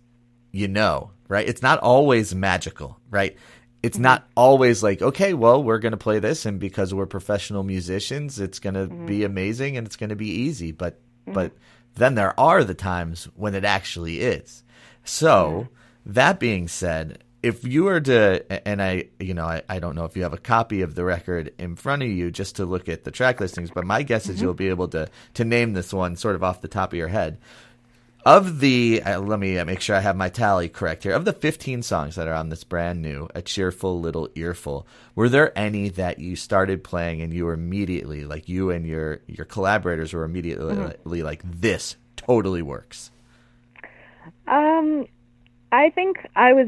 you 0.51 0.67
know, 0.67 1.11
right? 1.27 1.47
It's 1.47 1.61
not 1.61 1.79
always 1.79 2.33
magical, 2.33 2.99
right? 3.09 3.37
It's 3.81 3.95
mm-hmm. 3.95 4.03
not 4.03 4.27
always 4.35 4.83
like, 4.83 5.01
okay, 5.01 5.33
well, 5.33 5.63
we're 5.63 5.79
going 5.79 5.91
to 5.91 5.97
play 5.97 6.19
this 6.19 6.45
and 6.45 6.59
because 6.59 6.93
we're 6.93 7.05
professional 7.05 7.63
musicians, 7.63 8.39
it's 8.39 8.59
going 8.59 8.73
to 8.75 8.87
mm-hmm. 8.87 9.05
be 9.05 9.23
amazing 9.23 9.77
and 9.77 9.87
it's 9.87 9.95
going 9.95 10.09
to 10.09 10.15
be 10.15 10.29
easy, 10.29 10.71
but 10.71 10.95
mm-hmm. 10.95 11.33
but 11.33 11.51
then 11.95 12.15
there 12.15 12.39
are 12.39 12.63
the 12.63 12.73
times 12.73 13.25
when 13.35 13.55
it 13.55 13.65
actually 13.65 14.19
is. 14.21 14.63
So, 15.03 15.69
that 16.05 16.39
being 16.39 16.67
said, 16.67 17.23
if 17.41 17.63
you 17.63 17.83
were 17.83 18.01
to, 18.01 18.67
and 18.67 18.81
I, 18.81 19.09
you 19.19 19.33
know, 19.33 19.45
I, 19.45 19.63
I 19.69 19.79
don't 19.79 19.95
know 19.95 20.05
if 20.05 20.17
you 20.17 20.23
have 20.23 20.33
a 20.33 20.37
copy 20.37 20.81
of 20.81 20.95
the 20.95 21.05
record 21.05 21.53
in 21.57 21.75
front 21.75 22.03
of 22.03 22.09
you 22.09 22.31
just 22.31 22.57
to 22.57 22.65
look 22.65 22.89
at 22.89 23.05
the 23.05 23.11
track 23.11 23.39
listings, 23.39 23.71
but 23.71 23.85
my 23.85 24.03
guess 24.03 24.27
is 24.27 24.41
you'll 24.41 24.53
be 24.53 24.69
able 24.69 24.89
to 24.89 25.07
to 25.35 25.45
name 25.45 25.73
this 25.73 25.93
one 25.93 26.15
sort 26.15 26.35
of 26.35 26.43
off 26.43 26.61
the 26.61 26.67
top 26.67 26.91
of 26.91 26.97
your 26.97 27.07
head. 27.07 27.39
Of 28.25 28.59
the, 28.59 29.01
uh, 29.01 29.19
let 29.21 29.39
me 29.39 29.57
uh, 29.57 29.65
make 29.65 29.79
sure 29.79 29.95
I 29.95 30.01
have 30.01 30.15
my 30.15 30.29
tally 30.29 30.67
correct 30.67 31.03
here. 31.03 31.13
Of 31.13 31.23
the 31.23 31.33
15 31.33 31.83
songs 31.83 32.15
that 32.15 32.27
are 32.27 32.33
on 32.33 32.49
this 32.49 32.65
brand 32.65 33.01
new, 33.01 33.29
A 33.33 33.41
Cheerful 33.41 33.99
Little 33.99 34.29
Earful, 34.35 34.85
were 35.15 35.29
there 35.29 35.57
any 35.57 35.87
that 35.89 36.19
you 36.19 36.35
started 36.35 36.83
playing 36.83 37.21
and 37.21 37.33
you 37.33 37.45
were 37.45 37.53
immediately, 37.53 38.25
like 38.25 38.49
you 38.49 38.71
and 38.71 38.85
your, 38.85 39.21
your 39.27 39.45
collaborators 39.45 40.13
were 40.13 40.25
immediately 40.25 41.23
like, 41.23 41.41
this 41.45 41.95
totally 42.17 42.61
works? 42.61 43.11
Um, 44.47 45.07
I 45.71 45.89
think 45.89 46.17
I 46.35 46.53
was 46.53 46.67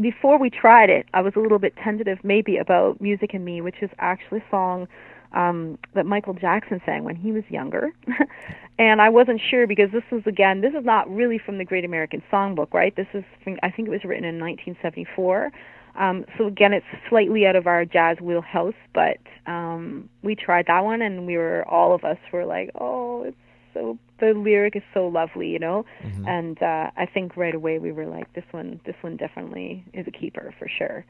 before 0.00 0.38
we 0.38 0.50
tried 0.50 0.90
it. 0.90 1.06
I 1.12 1.20
was 1.20 1.34
a 1.36 1.40
little 1.40 1.58
bit 1.58 1.74
tentative, 1.76 2.18
maybe 2.22 2.56
about 2.56 3.00
"Music 3.00 3.34
and 3.34 3.44
Me," 3.44 3.60
which 3.60 3.76
is 3.82 3.90
actually 3.98 4.38
a 4.38 4.50
song 4.50 4.88
um, 5.32 5.78
that 5.94 6.06
Michael 6.06 6.34
Jackson 6.34 6.80
sang 6.86 7.04
when 7.04 7.16
he 7.16 7.32
was 7.32 7.44
younger, 7.48 7.92
and 8.78 9.00
I 9.00 9.08
wasn't 9.08 9.40
sure 9.50 9.66
because 9.66 9.90
this 9.92 10.02
was 10.10 10.22
again, 10.26 10.60
this 10.60 10.74
is 10.74 10.84
not 10.84 11.08
really 11.08 11.38
from 11.38 11.58
the 11.58 11.64
Great 11.64 11.84
American 11.84 12.22
Songbook, 12.32 12.72
right? 12.72 12.94
This 12.96 13.06
is, 13.14 13.24
I 13.62 13.70
think 13.70 13.88
it 13.88 13.90
was 13.90 14.04
written 14.04 14.24
in 14.24 14.40
1974. 14.40 15.52
Um, 15.96 16.24
so 16.36 16.46
again, 16.46 16.72
it's 16.72 16.86
slightly 17.08 17.46
out 17.46 17.54
of 17.54 17.66
our 17.66 17.84
jazz 17.84 18.18
wheelhouse, 18.20 18.74
but 18.92 19.18
um, 19.46 20.08
we 20.22 20.34
tried 20.34 20.66
that 20.66 20.84
one, 20.84 21.02
and 21.02 21.26
we 21.26 21.36
were 21.36 21.64
all 21.68 21.94
of 21.94 22.04
us 22.04 22.18
were 22.32 22.44
like, 22.44 22.70
"Oh, 22.74 23.22
it's 23.22 23.36
so 23.74 23.96
the 24.18 24.32
lyric 24.34 24.74
is 24.74 24.82
so 24.92 25.06
lovely, 25.06 25.48
you 25.48 25.60
know." 25.60 25.84
And 26.26 26.60
uh, 26.60 26.90
I 26.96 27.06
think 27.06 27.36
right 27.36 27.54
away 27.54 27.78
we 27.78 27.92
were 27.92 28.06
like, 28.06 28.32
"This 28.32 28.44
one, 28.50 28.80
this 28.84 28.96
one 29.02 29.16
definitely 29.16 29.84
is 29.92 30.06
a 30.08 30.10
keeper 30.10 30.52
for 30.58 30.68
sure." 30.68 31.04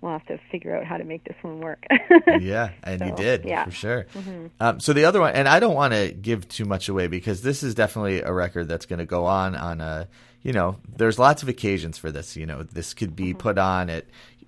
We'll 0.00 0.12
have 0.12 0.26
to 0.26 0.38
figure 0.50 0.76
out 0.76 0.84
how 0.84 0.98
to 0.98 1.04
make 1.04 1.24
this 1.24 1.36
one 1.42 1.60
work. 1.60 1.84
yeah, 2.40 2.70
and 2.82 3.00
you 3.00 3.14
did 3.14 3.44
yeah. 3.44 3.64
for 3.64 3.70
sure. 3.70 4.06
Um, 4.60 4.78
so 4.78 4.92
the 4.92 5.06
other 5.06 5.20
one, 5.20 5.34
and 5.34 5.48
I 5.48 5.58
don't 5.58 5.74
want 5.74 5.94
to 5.94 6.12
give 6.12 6.46
too 6.48 6.64
much 6.64 6.88
away 6.88 7.06
because 7.06 7.42
this 7.42 7.62
is 7.62 7.74
definitely 7.74 8.20
a 8.20 8.32
record 8.32 8.68
that's 8.68 8.86
going 8.86 8.98
to 8.98 9.06
go 9.06 9.24
on 9.24 9.56
on 9.56 9.80
a. 9.80 10.08
You 10.42 10.52
know, 10.52 10.76
there's 10.96 11.18
lots 11.18 11.42
of 11.42 11.48
occasions 11.48 11.98
for 11.98 12.12
this. 12.12 12.36
You 12.36 12.46
know, 12.46 12.62
this 12.62 12.94
could 12.94 13.16
be 13.16 13.34
put 13.34 13.58
on 13.58 13.90
at 13.90 14.04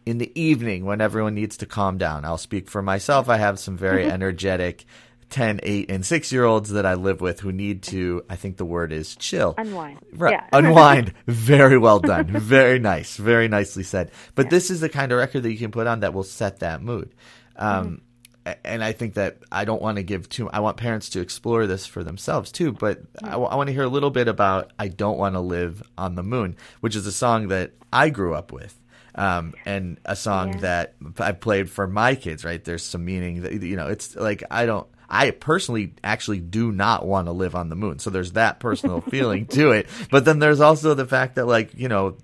in 0.08 0.18
the 0.18 0.40
evening 0.40 0.84
when 0.84 1.00
everyone 1.00 1.34
needs 1.34 1.56
to 1.58 1.66
calm 1.66 1.98
down. 1.98 2.24
I'll 2.24 2.38
speak 2.38 2.70
for 2.70 2.80
myself. 2.80 3.28
I 3.28 3.36
have 3.36 3.58
some 3.58 3.76
very 3.76 4.04
energetic 4.10 4.86
10, 5.30 5.60
8, 5.62 5.90
and 5.90 6.04
6 6.06 6.32
year 6.32 6.44
olds 6.44 6.70
that 6.70 6.86
I 6.86 6.94
live 6.94 7.20
with 7.20 7.40
who 7.40 7.52
need 7.52 7.82
to, 7.84 8.24
I 8.30 8.36
think 8.36 8.56
the 8.56 8.64
word 8.64 8.92
is 8.92 9.14
chill. 9.16 9.54
Unwind. 9.58 9.98
Right. 10.12 10.32
Yeah. 10.32 10.46
Unwind. 10.52 11.12
Very 11.26 11.78
well 11.78 12.00
done. 12.00 12.26
Very 12.28 12.78
nice. 12.92 13.16
Very 13.16 13.48
nicely 13.48 13.82
said. 13.82 14.10
But 14.34 14.50
this 14.50 14.70
is 14.70 14.80
the 14.80 14.88
kind 14.88 15.12
of 15.12 15.18
record 15.18 15.42
that 15.42 15.52
you 15.52 15.58
can 15.58 15.70
put 15.70 15.86
on 15.86 16.00
that 16.00 16.14
will 16.14 16.22
set 16.24 16.60
that 16.60 16.82
mood. 16.82 17.14
Um, 17.56 18.00
a- 18.46 18.66
And 18.66 18.82
I 18.82 18.92
think 18.92 19.14
that 19.14 19.38
I 19.52 19.64
don't 19.64 19.82
want 19.82 19.96
to 19.96 20.02
give 20.02 20.28
too. 20.28 20.48
I 20.48 20.60
want 20.60 20.76
parents 20.78 21.10
to 21.10 21.20
explore 21.20 21.66
this 21.66 21.84
for 21.86 22.02
themselves 22.02 22.50
too. 22.52 22.72
But 22.72 23.00
I, 23.22 23.36
want 23.36 23.66
to 23.68 23.72
hear 23.74 23.82
a 23.84 23.88
little 23.88 24.10
bit 24.10 24.28
about 24.28 24.72
"I 24.78 24.88
Don't 24.88 25.18
Want 25.18 25.34
to 25.34 25.40
Live 25.40 25.82
on 25.98 26.14
the 26.14 26.22
Moon," 26.22 26.56
which 26.80 26.96
is 26.96 27.06
a 27.06 27.12
song 27.12 27.48
that 27.48 27.72
I 27.92 28.08
grew 28.10 28.34
up 28.34 28.52
with, 28.52 28.74
um, 29.14 29.52
and 29.66 29.98
a 30.04 30.16
song 30.16 30.54
Yeah. 30.54 30.60
that 30.60 30.94
I 31.18 31.32
played 31.32 31.68
for 31.68 31.86
my 31.86 32.14
kids. 32.14 32.44
Right? 32.44 32.64
There's 32.64 32.82
some 32.84 33.04
meaning. 33.04 33.42
That, 33.42 33.52
you 33.62 33.76
know, 33.76 33.88
it's 33.88 34.16
like 34.16 34.42
I 34.50 34.64
don't. 34.66 34.86
I 35.08 35.30
personally 35.30 35.94
actually 36.04 36.40
do 36.40 36.70
not 36.70 37.06
want 37.06 37.26
to 37.26 37.32
live 37.32 37.54
on 37.54 37.68
the 37.68 37.76
moon. 37.76 37.98
So 37.98 38.10
there's 38.10 38.32
that 38.32 38.60
personal 38.60 39.00
feeling 39.10 39.46
to 39.48 39.70
it. 39.70 39.88
But 40.10 40.24
then 40.24 40.38
there's 40.38 40.60
also 40.60 40.94
the 40.94 41.06
fact 41.06 41.36
that 41.36 41.46
like, 41.46 41.74
you 41.74 41.88
know, 41.88 42.16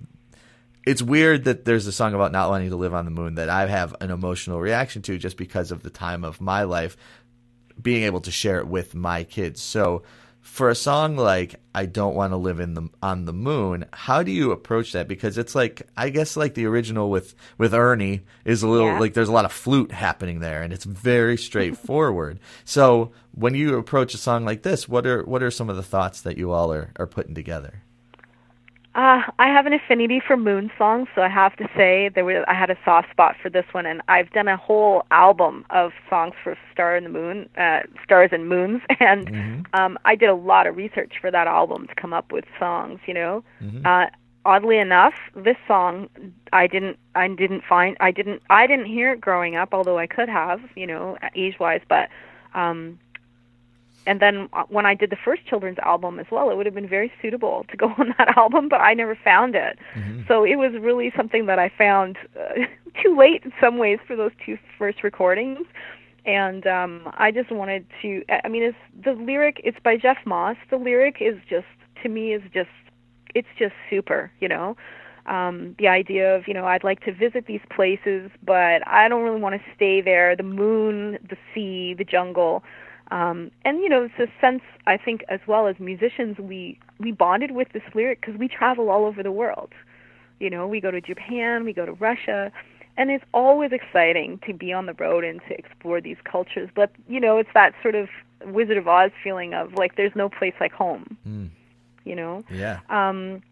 it's 0.86 1.02
weird 1.02 1.44
that 1.44 1.64
there's 1.64 1.86
a 1.86 1.92
song 1.92 2.14
about 2.14 2.32
not 2.32 2.50
wanting 2.50 2.70
to 2.70 2.76
live 2.76 2.92
on 2.92 3.06
the 3.06 3.10
moon 3.10 3.36
that 3.36 3.48
I 3.48 3.66
have 3.66 3.96
an 4.00 4.10
emotional 4.10 4.60
reaction 4.60 5.00
to 5.02 5.18
just 5.18 5.36
because 5.36 5.72
of 5.72 5.82
the 5.82 5.90
time 5.90 6.24
of 6.24 6.40
my 6.40 6.64
life 6.64 6.96
being 7.80 8.04
able 8.04 8.20
to 8.20 8.30
share 8.30 8.58
it 8.58 8.66
with 8.66 8.94
my 8.94 9.24
kids. 9.24 9.62
So 9.62 10.02
for 10.44 10.68
a 10.68 10.74
song 10.74 11.16
like 11.16 11.56
I 11.74 11.86
don't 11.86 12.14
want 12.14 12.32
to 12.32 12.36
live 12.36 12.60
in 12.60 12.74
the 12.74 12.88
on 13.02 13.24
the 13.24 13.32
moon, 13.32 13.86
how 13.92 14.22
do 14.22 14.30
you 14.30 14.52
approach 14.52 14.92
that? 14.92 15.08
Because 15.08 15.38
it's 15.38 15.54
like 15.54 15.82
I 15.96 16.10
guess 16.10 16.36
like 16.36 16.54
the 16.54 16.66
original 16.66 17.10
with 17.10 17.34
with 17.58 17.74
Ernie 17.74 18.20
is 18.44 18.62
a 18.62 18.68
little 18.68 18.86
Yeah. 18.88 19.00
like 19.00 19.14
there's 19.14 19.28
a 19.30 19.32
lot 19.32 19.46
of 19.46 19.52
flute 19.52 19.90
happening 19.90 20.40
there 20.40 20.62
and 20.62 20.72
it's 20.72 20.84
very 20.84 21.36
straightforward. 21.38 22.38
so 22.64 23.10
when 23.32 23.54
you 23.54 23.76
approach 23.78 24.14
a 24.14 24.18
song 24.18 24.44
like 24.44 24.62
this, 24.62 24.88
what 24.88 25.06
are 25.06 25.22
what 25.24 25.42
are 25.42 25.50
some 25.50 25.70
of 25.70 25.76
the 25.76 25.82
thoughts 25.82 26.20
that 26.20 26.36
you 26.38 26.52
all 26.52 26.72
are, 26.72 26.90
are 26.96 27.06
putting 27.06 27.34
together? 27.34 27.82
Uh, 28.94 29.22
I 29.40 29.48
have 29.48 29.66
an 29.66 29.72
affinity 29.72 30.20
for 30.24 30.36
moon 30.36 30.70
songs, 30.78 31.08
so 31.16 31.22
I 31.22 31.28
have 31.28 31.56
to 31.56 31.68
say 31.76 32.10
there 32.14 32.24
was 32.24 32.44
I 32.46 32.54
had 32.54 32.70
a 32.70 32.76
soft 32.84 33.10
spot 33.10 33.34
for 33.42 33.50
this 33.50 33.64
one, 33.72 33.86
and 33.86 34.00
I've 34.06 34.30
done 34.30 34.46
a 34.46 34.56
whole 34.56 35.04
album 35.10 35.64
of 35.70 35.90
songs 36.08 36.34
for 36.44 36.56
Star 36.72 36.94
and 36.94 37.06
the 37.06 37.10
Moon, 37.10 37.48
uh, 37.58 37.80
Stars 38.04 38.30
and 38.30 38.48
Moons, 38.48 38.82
and 39.00 39.66
um, 39.74 39.98
I 40.04 40.14
did 40.14 40.28
a 40.28 40.34
lot 40.34 40.68
of 40.68 40.76
research 40.76 41.14
for 41.20 41.32
that 41.32 41.48
album 41.48 41.88
to 41.88 41.94
come 41.96 42.12
up 42.12 42.30
with 42.30 42.44
songs. 42.56 43.00
You 43.06 43.14
know, 43.14 43.44
uh, 43.84 44.06
oddly 44.44 44.78
enough, 44.78 45.14
this 45.34 45.56
song 45.66 46.08
I 46.52 46.68
didn't 46.68 46.96
I 47.16 47.26
didn't 47.26 47.64
find 47.68 47.96
I 47.98 48.12
didn't 48.12 48.42
I 48.48 48.68
didn't 48.68 48.86
hear 48.86 49.12
it 49.12 49.20
growing 49.20 49.56
up, 49.56 49.70
although 49.74 49.98
I 49.98 50.06
could 50.06 50.28
have, 50.28 50.60
you 50.76 50.86
know, 50.86 51.18
age 51.34 51.58
wise, 51.58 51.82
but. 51.88 52.10
Um, 52.54 53.00
and 54.06 54.20
then 54.20 54.48
uh, 54.52 54.64
when 54.68 54.86
I 54.86 54.94
did 54.94 55.10
the 55.10 55.16
first 55.16 55.46
children's 55.46 55.78
album 55.78 56.18
as 56.18 56.26
well, 56.30 56.50
it 56.50 56.56
would 56.56 56.66
have 56.66 56.74
been 56.74 56.88
very 56.88 57.12
suitable 57.22 57.64
to 57.70 57.76
go 57.76 57.86
on 57.98 58.14
that 58.18 58.36
album, 58.36 58.68
but 58.68 58.80
I 58.80 58.94
never 58.94 59.16
found 59.22 59.54
it. 59.54 59.78
So 60.28 60.44
it 60.44 60.56
was 60.56 60.72
really 60.80 61.12
something 61.16 61.46
that 61.46 61.58
I 61.58 61.70
found 61.76 62.18
uh, 62.38 62.64
too 63.02 63.16
late 63.16 63.42
in 63.44 63.52
some 63.60 63.78
ways 63.78 63.98
for 64.06 64.16
those 64.16 64.32
two 64.44 64.58
first 64.78 65.02
recordings. 65.02 65.66
And 66.26 66.66
um 66.66 67.12
I 67.18 67.30
just 67.30 67.52
wanted 67.52 67.84
to 68.00 68.24
I 68.44 68.48
mean 68.48 68.62
it's 68.62 68.78
the 69.04 69.12
lyric 69.12 69.60
it's 69.62 69.76
by 69.84 69.98
Jeff 69.98 70.16
Moss. 70.24 70.56
The 70.70 70.78
lyric 70.78 71.16
is 71.20 71.36
just 71.48 71.66
to 72.02 72.08
me 72.08 72.32
is 72.32 72.42
just 72.52 72.70
it's 73.34 73.48
just 73.58 73.74
super, 73.90 74.30
you 74.40 74.48
know. 74.48 74.74
Um 75.26 75.74
the 75.78 75.88
idea 75.88 76.34
of, 76.34 76.48
you 76.48 76.54
know, 76.54 76.64
I'd 76.64 76.82
like 76.82 77.00
to 77.04 77.12
visit 77.12 77.44
these 77.46 77.60
places, 77.68 78.30
but 78.42 78.86
I 78.88 79.06
don't 79.06 79.22
really 79.22 79.40
want 79.40 79.54
to 79.54 79.74
stay 79.76 80.00
there. 80.00 80.34
The 80.34 80.44
moon, 80.44 81.18
the 81.28 81.36
sea, 81.54 81.92
the 81.92 82.04
jungle 82.04 82.62
um, 83.10 83.50
and 83.64 83.78
you 83.78 83.88
know 83.88 84.04
it's 84.04 84.18
a 84.18 84.40
sense 84.40 84.62
I 84.86 84.96
think 84.96 85.24
as 85.28 85.40
well 85.46 85.66
as 85.66 85.76
musicians 85.78 86.38
we 86.38 86.78
we 86.98 87.12
bonded 87.12 87.50
with 87.50 87.68
this 87.72 87.82
lyric 87.94 88.20
because 88.20 88.38
we 88.38 88.48
travel 88.48 88.90
all 88.90 89.04
over 89.04 89.22
the 89.22 89.32
world. 89.32 89.72
You 90.40 90.50
know, 90.50 90.66
we 90.66 90.80
go 90.80 90.90
to 90.90 91.00
Japan, 91.00 91.64
we 91.64 91.72
go 91.72 91.86
to 91.86 91.92
Russia, 91.92 92.50
and 92.96 93.10
it's 93.10 93.24
always 93.32 93.72
exciting 93.72 94.40
to 94.46 94.52
be 94.52 94.72
on 94.72 94.86
the 94.86 94.94
road 94.94 95.24
and 95.24 95.40
to 95.48 95.56
explore 95.56 96.00
these 96.00 96.16
cultures. 96.24 96.68
But 96.74 96.90
you 97.08 97.20
know, 97.20 97.38
it's 97.38 97.50
that 97.54 97.74
sort 97.82 97.94
of 97.94 98.08
Wizard 98.44 98.76
of 98.76 98.88
Oz 98.88 99.10
feeling 99.22 99.54
of 99.54 99.74
like 99.74 99.96
there's 99.96 100.14
no 100.14 100.28
place 100.28 100.54
like 100.60 100.72
home. 100.72 101.16
Mm. 101.26 101.50
You 102.04 102.16
know. 102.16 102.44
Yeah. 102.50 102.80
Um, 102.88 103.42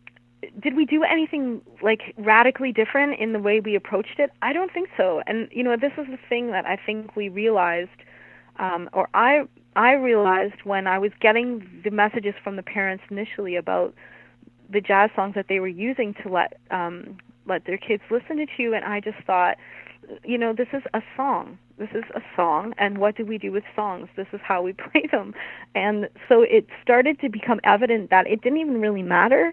did 0.61 0.75
we 0.75 0.85
do 0.85 1.05
anything 1.05 1.62
like 1.83 2.15
radically 2.19 2.73
different 2.73 3.19
in 3.21 3.33
the 3.33 3.38
way 3.38 3.61
we 3.61 3.75
approached 3.75 4.19
it? 4.19 4.31
I 4.43 4.53
don't 4.53 4.73
think 4.73 4.88
so. 4.97 5.23
And 5.27 5.49
you 5.53 5.62
know, 5.62 5.77
this 5.77 5.93
is 5.97 6.07
the 6.09 6.19
thing 6.29 6.51
that 6.51 6.67
I 6.67 6.77
think 6.77 7.17
we 7.17 7.29
realized, 7.29 7.91
um, 8.59 8.88
or 8.93 9.09
I 9.15 9.43
I 9.75 9.93
realized 9.93 10.62
when 10.65 10.87
I 10.87 10.99
was 10.99 11.12
getting 11.21 11.67
the 11.85 11.91
messages 11.91 12.35
from 12.45 12.57
the 12.57 12.62
parents 12.62 13.05
initially 13.11 13.57
about 13.57 13.95
the 14.71 14.81
jazz 14.81 15.11
songs 15.15 15.35
that 15.35 15.47
they 15.49 15.61
were 15.61 15.69
using 15.69 16.15
to 16.23 16.29
let 16.29 16.59
um, 16.71 17.19
let 17.47 17.65
their 17.65 17.79
kids 17.79 18.03
listen 18.11 18.37
to, 18.37 18.47
you, 18.62 18.75
and 18.75 18.85
I 18.85 19.01
just 19.01 19.19
thought, 19.27 19.57
you 20.25 20.38
know, 20.38 20.53
this 20.53 20.69
is 20.73 20.83
a 20.95 21.03
song. 21.17 21.59
This 21.79 21.91
is 21.95 22.05
a 22.15 22.21
song, 22.37 22.75
and 22.79 22.99
what 22.99 23.17
do 23.17 23.25
we 23.25 23.38
do 23.38 23.51
with 23.51 23.65
songs? 23.75 24.09
This 24.17 24.29
is 24.33 24.41
how 24.43 24.62
we 24.62 24.73
play 24.91 25.09
them. 25.11 25.35
And 25.75 26.09
so 26.29 26.43
it 26.43 26.67
started 26.83 27.19
to 27.21 27.29
become 27.29 27.61
evident 27.65 28.11
that 28.11 28.27
it 28.27 28.43
didn't 28.43 28.59
even 28.59 28.81
really 28.81 29.03
matter 29.03 29.53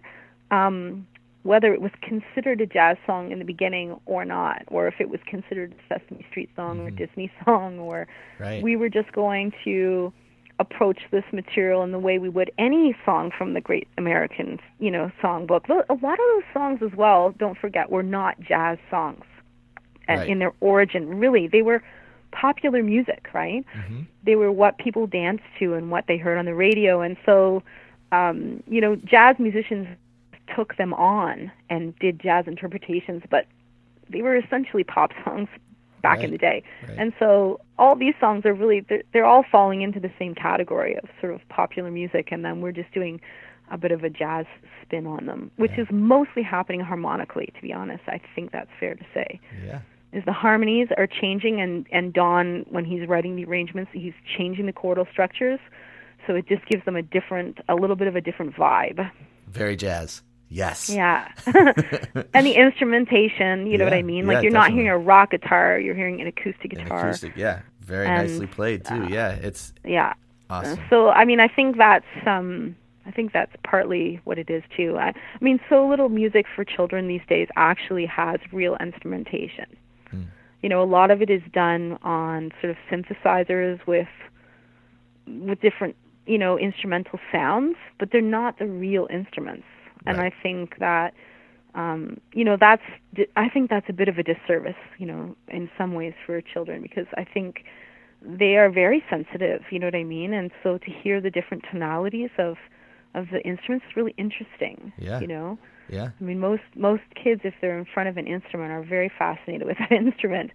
um, 0.51 1.07
whether 1.43 1.73
it 1.73 1.81
was 1.81 1.91
considered 2.01 2.59
a 2.61 2.65
jazz 2.65 2.97
song 3.05 3.31
in 3.31 3.39
the 3.39 3.45
beginning 3.45 3.97
or 4.05 4.25
not, 4.25 4.63
or 4.67 4.87
if 4.87 4.95
it 4.99 5.09
was 5.09 5.19
considered 5.25 5.73
a 5.73 5.93
Sesame 5.99 6.25
Street 6.29 6.49
song 6.55 6.77
Mm-hmm. 6.77 6.87
or 6.87 6.91
Disney 6.91 7.31
song, 7.45 7.79
or 7.79 8.07
Right. 8.39 8.61
we 8.61 8.75
were 8.75 8.89
just 8.89 9.11
going 9.13 9.53
to 9.63 10.11
approach 10.59 10.99
this 11.11 11.23
material 11.31 11.83
in 11.83 11.91
the 11.93 11.99
way 11.99 12.19
we 12.19 12.27
would 12.27 12.51
any 12.57 12.93
song 13.05 13.31
from 13.37 13.53
the 13.53 13.61
Great 13.61 13.87
American, 13.97 14.59
you 14.79 14.91
know, 14.91 15.09
songbook. 15.23 15.69
A 15.69 15.93
lot 15.93 16.13
of 16.13 16.19
those 16.33 16.43
songs 16.53 16.79
as 16.83 16.93
well, 16.97 17.31
don't 17.37 17.57
forget, 17.57 17.89
were 17.89 18.03
not 18.03 18.37
jazz 18.41 18.77
songs, 18.89 19.23
and 20.09 20.19
Right. 20.19 20.29
in 20.29 20.39
their 20.39 20.51
origin, 20.59 21.17
really, 21.19 21.47
they 21.47 21.61
were 21.61 21.81
popular 22.31 22.83
music, 22.83 23.29
right? 23.33 23.65
Mm-hmm. 23.75 24.01
They 24.23 24.35
were 24.35 24.51
what 24.51 24.77
people 24.77 25.07
danced 25.07 25.45
to 25.59 25.73
and 25.75 25.89
what 25.89 26.05
they 26.07 26.17
heard 26.17 26.37
on 26.37 26.43
the 26.45 26.53
radio, 26.53 26.99
and 26.99 27.15
so, 27.25 27.63
um, 28.11 28.61
you 28.67 28.81
know, 28.81 28.97
jazz 28.97 29.37
musicians 29.39 29.87
took 30.55 30.77
them 30.77 30.93
on 30.93 31.51
and 31.69 31.97
did 31.99 32.19
jazz 32.19 32.45
interpretations, 32.47 33.23
but 33.29 33.45
they 34.09 34.21
were 34.21 34.35
essentially 34.35 34.83
pop 34.83 35.11
songs 35.23 35.47
back 36.01 36.23
in 36.23 36.31
the 36.31 36.37
day. 36.37 36.63
Right. 36.87 36.97
And 36.97 37.13
so 37.19 37.59
all 37.77 37.95
these 37.95 38.13
songs 38.19 38.45
are 38.45 38.53
really 38.53 38.81
they're, 38.81 39.03
they're 39.13 39.25
all 39.25 39.45
falling 39.51 39.81
into 39.81 39.99
the 39.99 40.11
same 40.17 40.35
category 40.35 40.95
of 40.95 41.09
sort 41.19 41.33
of 41.33 41.47
popular 41.49 41.91
music 41.91 42.29
and 42.31 42.43
then 42.43 42.61
we're 42.61 42.71
just 42.71 42.91
doing 42.93 43.19
a 43.71 43.77
bit 43.77 43.91
of 43.91 44.03
a 44.03 44.09
jazz 44.09 44.45
spin 44.81 45.05
on 45.05 45.25
them, 45.27 45.51
which 45.57 45.77
is 45.77 45.87
mostly 45.91 46.41
happening 46.41 46.79
harmonically 46.79 47.51
to 47.55 47.61
be 47.61 47.71
honest. 47.71 48.03
I 48.07 48.19
think 48.35 48.51
that's 48.51 48.69
fair 48.79 48.95
to 48.95 49.05
say. 49.13 49.39
Yeah. 49.65 49.81
Is 50.11 50.25
the 50.25 50.33
harmonies 50.33 50.87
are 50.97 51.07
changing 51.07 51.61
and 51.61 51.85
and 51.91 52.13
Don 52.13 52.65
when 52.69 52.85
he's 52.85 53.07
writing 53.07 53.35
the 53.35 53.45
arrangements, 53.45 53.91
he's 53.93 54.13
changing 54.37 54.65
the 54.65 54.73
chordal 54.73 55.09
structures. 55.11 55.59
So 56.25 56.35
it 56.35 56.47
just 56.47 56.65
gives 56.65 56.83
them 56.85 56.95
a 56.95 57.01
different 57.01 57.59
a 57.67 57.75
little 57.75 57.95
bit 57.95 58.07
of 58.07 58.15
a 58.15 58.21
different 58.21 58.55
vibe. 58.55 59.09
Very 59.47 59.75
jazz. 59.75 60.23
Yes. 60.49 60.89
Yeah. 60.89 61.31
and 62.33 62.45
the 62.45 62.53
instrumentation, 62.55 63.67
you 63.67 63.77
know 63.77 63.83
what 63.83 63.93
I 63.93 64.01
mean? 64.01 64.25
yeah, 64.25 64.33
Like 64.33 64.43
you're 64.43 64.51
not 64.51 64.71
hearing 64.71 64.89
a 64.89 64.97
rock 64.97 65.31
guitar, 65.31 65.79
you're 65.79 65.95
hearing 65.95 66.21
an 66.21 66.27
acoustic 66.27 66.73
An 66.73 66.83
guitar. 66.83 66.99
acoustic. 67.01 67.33
Yeah. 67.35 67.61
Very 67.81 68.07
And, 68.07 68.27
nicely 68.27 68.47
played 68.47 68.83
too. 68.85 69.07
yeah. 69.09 69.31
It's 69.33 69.73
Yeah. 69.85 70.13
awesome. 70.49 70.79
So 70.89 71.09
I 71.09 71.25
mean, 71.25 71.39
I 71.39 71.47
think 71.47 71.77
that's 71.77 72.05
um 72.25 72.75
I 73.05 73.11
think 73.11 73.31
that's 73.31 73.51
partly 73.63 74.19
what 74.23 74.37
it 74.37 74.49
is 74.49 74.63
too. 74.75 74.97
I, 74.97 75.07
I 75.09 75.13
mean, 75.41 75.59
so 75.69 75.87
little 75.87 76.09
music 76.09 76.45
for 76.55 76.63
children 76.63 77.07
these 77.07 77.21
days 77.27 77.47
actually 77.55 78.05
has 78.05 78.39
real 78.51 78.75
instrumentation. 78.79 79.65
Hmm. 80.11 80.23
You 80.61 80.69
know, 80.69 80.81
a 80.83 80.85
lot 80.85 81.09
of 81.11 81.21
it 81.21 81.29
is 81.29 81.41
done 81.53 81.97
on 82.03 82.51
sort 82.61 82.71
of 82.71 82.77
synthesizers 82.91 83.85
with 83.87 84.07
with 85.27 85.59
different, 85.61 85.95
you 86.25 86.37
know, 86.37 86.57
instrumental 86.57 87.19
sounds, 87.31 87.75
but 87.99 88.09
they're 88.11 88.21
not 88.21 88.57
the 88.59 88.65
real 88.65 89.07
instruments. 89.11 89.63
And 90.05 90.17
Right. 90.17 90.33
I 90.33 90.43
think 90.43 90.77
that 90.79 91.13
um, 91.75 92.19
you 92.33 92.43
know, 92.43 92.57
that's 92.59 92.81
I 93.35 93.49
think 93.49 93.69
that's 93.69 93.85
a 93.89 93.93
bit 93.93 94.07
of 94.07 94.17
a 94.17 94.23
disservice, 94.23 94.75
you 94.97 95.05
know, 95.05 95.35
in 95.47 95.69
some 95.77 95.93
ways 95.93 96.13
for 96.25 96.41
children 96.41 96.81
because 96.81 97.05
I 97.15 97.23
think 97.23 97.63
they 98.21 98.57
are 98.57 98.69
very 98.69 99.03
sensitive, 99.09 99.61
you 99.71 99.79
know 99.79 99.87
what 99.87 99.95
I 99.95 100.03
mean? 100.03 100.33
And 100.33 100.51
so 100.63 100.77
to 100.77 100.91
hear 100.91 101.21
the 101.21 101.29
different 101.29 101.63
tonalities 101.71 102.31
of 102.37 102.57
of 103.15 103.25
the 103.31 103.41
instruments 103.41 103.85
is 103.89 103.95
really 103.95 104.13
interesting. 104.17 104.91
Yeah. 104.97 105.19
You 105.19 105.27
know? 105.27 105.59
Yeah. 105.89 106.09
I 106.19 106.23
mean 106.23 106.39
most 106.39 106.63
most 106.75 107.03
kids 107.21 107.41
if 107.43 107.53
they're 107.61 107.77
in 107.77 107.85
front 107.85 108.09
of 108.09 108.17
an 108.17 108.27
instrument 108.27 108.71
are 108.71 108.83
very 108.83 109.11
fascinated 109.17 109.67
with 109.67 109.77
that 109.77 109.91
instrument. 110.05 110.51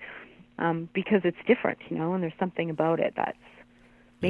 Um, 0.57 0.89
because 0.95 1.23
it's 1.25 1.37
different, 1.49 1.79
you 1.89 1.99
know, 1.99 2.15
and 2.15 2.23
there's 2.23 2.39
something 2.39 2.71
about 2.71 3.01
it 3.01 3.15
that's 3.17 3.37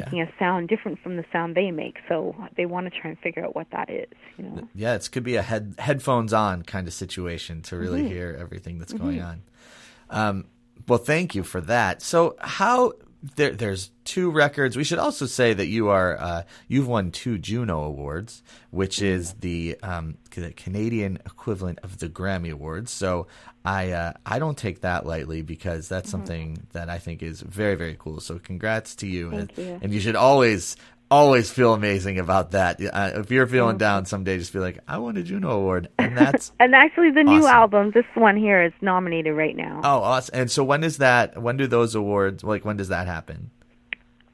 making 0.00 0.20
a 0.20 0.28
sound 0.38 0.68
different 0.68 0.98
from 1.02 1.16
the 1.16 1.24
sound 1.32 1.54
they 1.54 1.70
make. 1.70 1.96
So 2.08 2.34
they 2.56 2.66
want 2.66 2.92
to 2.92 3.00
try 3.00 3.10
and 3.10 3.18
figure 3.18 3.44
out 3.44 3.54
what 3.56 3.68
that 3.72 3.88
is, 3.90 4.06
you 4.36 4.44
know. 4.44 4.68
Yeah, 4.74 4.94
it 4.94 5.08
could 5.10 5.24
be 5.24 5.36
a 5.36 5.42
head 5.42 5.74
headphones 5.78 6.32
on 6.32 6.62
kind 6.62 6.86
of 6.86 6.92
situation 6.94 7.62
to 7.62 7.76
really 7.76 8.00
Mm-hmm. 8.02 8.08
hear 8.08 8.36
everything 8.38 8.78
that's 8.78 8.92
going 8.92 9.22
on. 9.22 9.42
Um, 10.10 10.44
well, 10.88 10.98
thank 10.98 11.34
you 11.34 11.42
for 11.42 11.60
that. 11.62 12.02
So, 12.02 12.36
how 12.40 12.92
there, 13.36 13.50
there's 13.52 13.90
two 14.04 14.30
records. 14.30 14.76
We 14.76 14.84
should 14.84 14.98
also 14.98 15.26
say 15.26 15.54
that 15.54 15.66
you 15.66 15.88
are 15.88 16.16
uh, 16.20 16.42
you've 16.68 16.88
won 16.88 17.10
two 17.10 17.38
Juno 17.38 17.82
awards, 17.84 18.42
which 18.70 19.00
is 19.02 19.32
the 19.34 19.76
um, 19.82 20.16
the 20.34 20.52
Canadian 20.52 21.16
equivalent 21.26 21.78
of 21.82 21.98
the 21.98 22.08
Grammy 22.08 22.52
Awards. 22.52 22.90
So. 22.92 23.26
I 23.66 23.92
uh, 23.92 24.12
I 24.26 24.38
don't 24.40 24.58
take 24.58 24.82
that 24.82 25.06
lightly 25.06 25.40
because 25.40 25.88
that's 25.88 26.08
Mm-hmm. 26.08 26.10
something 26.10 26.66
that 26.72 26.90
I 26.90 26.98
think 26.98 27.22
is 27.22 27.40
very 27.40 27.76
very 27.76 27.96
cool. 27.98 28.20
So 28.20 28.38
congrats 28.38 28.94
to 28.96 29.06
you, 29.06 29.30
Thank 29.30 29.56
and, 29.56 29.66
you. 29.66 29.78
and 29.80 29.90
you 29.94 30.00
should 30.00 30.16
always 30.16 30.76
always 31.10 31.50
feel 31.50 31.74
amazing 31.74 32.18
about 32.18 32.52
that. 32.52 32.80
Uh, 32.80 33.12
if 33.20 33.30
you're 33.30 33.46
feeling 33.46 33.76
down 33.78 34.04
someday, 34.06 34.38
just 34.38 34.52
be 34.52 34.58
like, 34.58 34.78
I 34.88 34.98
won 34.98 35.16
a 35.16 35.22
Juno 35.22 35.50
Award, 35.50 35.88
and 35.98 36.16
that's 36.16 36.52
And 36.60 36.74
actually 36.74 37.10
the 37.10 37.22
new 37.22 37.46
album, 37.46 37.92
this 37.94 38.04
one 38.14 38.36
here 38.36 38.62
is 38.62 38.72
nominated 38.80 39.34
right 39.36 39.56
now. 39.56 39.80
oh 39.84 39.98
awesome. 40.02 40.40
And 40.40 40.50
so 40.50 40.64
when 40.64 40.82
is 40.84 40.98
that? 40.98 41.40
When 41.40 41.56
do 41.56 41.66
those 41.66 41.94
awards? 41.94 42.42
Like 42.42 42.64
when 42.64 42.76
does 42.76 42.88
that 42.88 43.06
happen? 43.06 43.50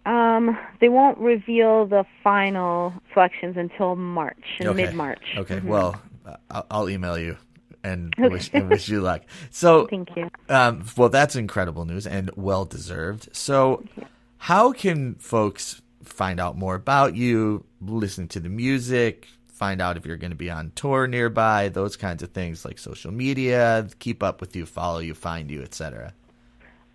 Um, 0.06 0.58
they 0.80 0.88
won't 0.88 1.18
reveal 1.18 1.86
the 1.86 2.04
final 2.24 2.94
selections 3.12 3.56
until 3.58 3.96
March, 3.96 4.42
in 4.58 4.66
Okay. 4.68 4.84
mid 4.86 4.94
March. 4.94 5.22
Okay, 5.36 5.60
well, 5.60 6.00
uh, 6.24 6.36
I'll, 6.50 6.66
I'll 6.70 6.88
email 6.90 7.18
you 7.18 7.36
and 7.84 8.14
wish 8.18 8.50
and 8.54 8.70
wish 8.70 8.88
you 8.88 9.00
luck. 9.02 9.22
So 9.50 9.86
Thank 9.88 10.16
you. 10.16 10.30
Um, 10.48 10.84
well, 10.96 11.10
that's 11.10 11.36
incredible 11.36 11.84
news 11.84 12.06
and 12.06 12.30
well 12.34 12.64
deserved. 12.64 13.28
So, 13.36 13.84
how 14.38 14.72
can 14.72 15.16
folks 15.16 15.82
find 16.12 16.40
out 16.40 16.56
more 16.56 16.74
about 16.74 17.16
you, 17.16 17.64
listen 17.80 18.28
to 18.28 18.40
the 18.40 18.48
music, 18.48 19.26
find 19.48 19.80
out 19.80 19.96
if 19.96 20.06
you're 20.06 20.16
going 20.16 20.30
to 20.30 20.36
be 20.36 20.50
on 20.50 20.72
tour 20.74 21.06
nearby, 21.06 21.68
those 21.68 21.96
kinds 21.96 22.22
of 22.22 22.30
things 22.30 22.64
like 22.64 22.78
social 22.78 23.12
media, 23.12 23.88
keep 23.98 24.22
up 24.22 24.40
with 24.40 24.56
you, 24.56 24.66
follow 24.66 25.00
you, 25.00 25.14
find 25.14 25.50
you, 25.50 25.62
etc. 25.62 26.14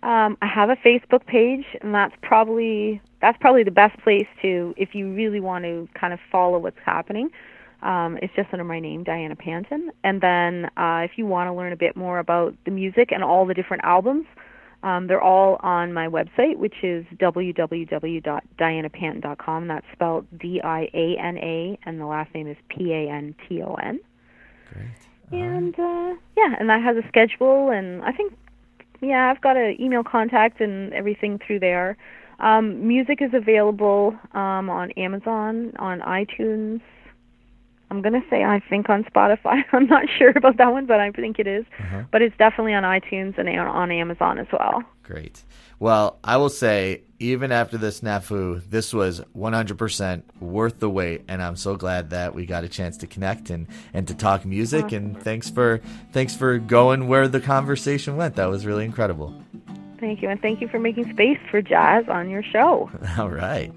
Um, 0.02 0.36
I 0.42 0.46
have 0.46 0.70
a 0.70 0.76
Facebook 0.76 1.26
page, 1.26 1.64
and 1.80 1.94
that's 1.94 2.14
probably 2.22 3.00
that's 3.20 3.38
probably 3.40 3.64
the 3.64 3.70
best 3.70 3.98
place 4.00 4.26
to 4.42 4.74
if 4.76 4.94
you 4.94 5.12
really 5.12 5.40
want 5.40 5.64
to 5.64 5.88
kind 5.94 6.12
of 6.12 6.20
follow 6.30 6.58
what's 6.58 6.78
happening. 6.84 7.30
Um, 7.82 8.18
it's 8.22 8.34
just 8.34 8.48
under 8.52 8.64
my 8.64 8.80
name, 8.80 9.04
Diana 9.04 9.36
Panton. 9.36 9.90
And 10.02 10.20
then 10.20 10.66
uh, 10.76 11.02
if 11.04 11.12
you 11.16 11.26
want 11.26 11.48
to 11.48 11.52
learn 11.52 11.72
a 11.72 11.76
bit 11.76 11.96
more 11.96 12.18
about 12.18 12.54
the 12.64 12.70
music 12.70 13.12
and 13.12 13.22
all 13.22 13.46
the 13.46 13.54
different 13.54 13.84
albums, 13.84 14.26
um, 14.82 15.06
they're 15.06 15.22
all 15.22 15.58
on 15.60 15.92
my 15.92 16.08
website, 16.08 16.58
which 16.58 16.82
is 16.82 17.06
www.dianapanton.com. 17.16 19.68
That's 19.68 19.86
spelled 19.92 20.26
D-I-A-N-A, 20.38 21.78
and 21.84 22.00
the 22.00 22.06
last 22.06 22.34
name 22.34 22.48
is 22.48 22.56
P-A-N-T-O-N. 22.68 24.00
Great. 24.72 24.86
And 25.32 25.74
uh, 25.78 26.14
yeah, 26.36 26.54
and 26.58 26.68
that 26.70 26.82
has 26.82 26.96
a 26.96 27.06
schedule, 27.08 27.70
and 27.70 28.02
I 28.02 28.12
think 28.12 28.32
yeah, 29.00 29.30
I've 29.30 29.40
got 29.40 29.56
an 29.56 29.80
email 29.80 30.04
contact 30.04 30.60
and 30.60 30.92
everything 30.92 31.40
through 31.44 31.58
there. 31.60 31.96
Um, 32.38 32.86
music 32.86 33.22
is 33.22 33.32
available 33.32 34.16
um, 34.34 34.70
on 34.70 34.90
Amazon, 34.92 35.72
on 35.78 36.00
iTunes. 36.00 36.80
I'm 37.96 38.02
gonna 38.02 38.22
say 38.28 38.44
I 38.44 38.60
think 38.68 38.90
on 38.90 39.04
Spotify. 39.04 39.64
I'm 39.72 39.86
not 39.86 40.04
sure 40.18 40.32
about 40.36 40.58
that 40.58 40.70
one, 40.70 40.84
but 40.84 41.00
I 41.00 41.10
think 41.12 41.38
it 41.38 41.46
is. 41.46 41.64
Uh-huh. 41.80 42.02
But 42.12 42.20
it's 42.20 42.36
definitely 42.36 42.74
on 42.74 42.82
iTunes 42.82 43.38
and 43.38 43.48
on- 43.48 43.66
on 43.66 43.90
Amazon 43.90 44.38
as 44.38 44.46
well. 44.52 44.82
Great. 45.02 45.42
Well, 45.78 46.18
I 46.22 46.36
will 46.36 46.50
say, 46.50 47.02
even 47.18 47.52
after 47.52 47.78
this 47.78 48.00
snafu, 48.00 48.62
this 48.68 48.92
was 48.92 49.22
100% 49.34 50.22
worth 50.40 50.78
the 50.78 50.90
wait, 50.90 51.22
and 51.28 51.42
I'm 51.42 51.56
so 51.56 51.76
glad 51.76 52.10
that 52.10 52.34
we 52.34 52.44
got 52.44 52.64
a 52.64 52.68
chance 52.68 52.98
to 52.98 53.06
connect 53.06 53.48
and, 53.48 53.66
and 53.94 54.06
to 54.08 54.14
talk 54.14 54.44
music. 54.44 54.92
And 54.92 55.18
thanks 55.22 55.48
for 55.48 55.80
thanks 56.12 56.34
for 56.34 56.58
going 56.58 57.08
where 57.08 57.28
the 57.28 57.40
conversation 57.40 58.16
went. 58.16 58.36
That 58.36 58.50
was 58.50 58.66
really 58.66 58.84
incredible. 58.84 59.34
Thank 60.00 60.20
you, 60.20 60.28
and 60.28 60.40
thank 60.42 60.60
you 60.60 60.68
for 60.68 60.78
making 60.78 61.10
space 61.14 61.38
for 61.50 61.62
jazz 61.62 62.04
on 62.08 62.28
your 62.28 62.42
show. 62.42 62.90
All 63.18 63.30
right. 63.30 63.72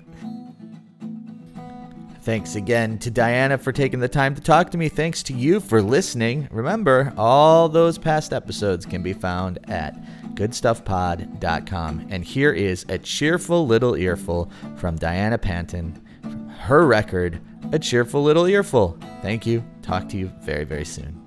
Thanks 2.22 2.56
again 2.56 2.98
to 3.00 3.10
Diana 3.10 3.58
for 3.58 3.72
taking 3.72 4.00
the 4.00 4.10
time 4.10 4.36
to 4.36 4.42
talk 4.42 4.72
to 4.72 4.78
me. 4.78 4.90
Thanks 4.90 5.24
to 5.24 5.34
you 5.34 5.60
for 5.60 5.82
listening. 5.82 6.48
Remember, 6.52 7.14
all 7.18 7.70
those 7.70 7.98
past 7.98 8.34
episodes 8.34 8.86
can 8.86 9.02
be 9.02 9.14
found 9.14 9.60
at 9.70 9.96
goodstuffpod.com. 10.36 12.08
And 12.10 12.24
here 12.24 12.52
is 12.52 12.86
a 12.90 12.98
cheerful 12.98 13.66
little 13.66 13.96
earful 13.96 14.52
from 14.76 14.98
Diana 14.98 15.38
Panton 15.38 16.02
from 16.22 16.50
her 16.50 16.86
record, 16.86 17.42
A 17.72 17.80
Cheerful 17.80 18.22
Little 18.22 18.46
Earful. 18.46 18.98
Thank 19.22 19.46
you. 19.46 19.64
Talk 19.82 20.10
to 20.10 20.18
you 20.18 20.32
very, 20.42 20.66
very 20.66 20.86
soon. 20.86 21.19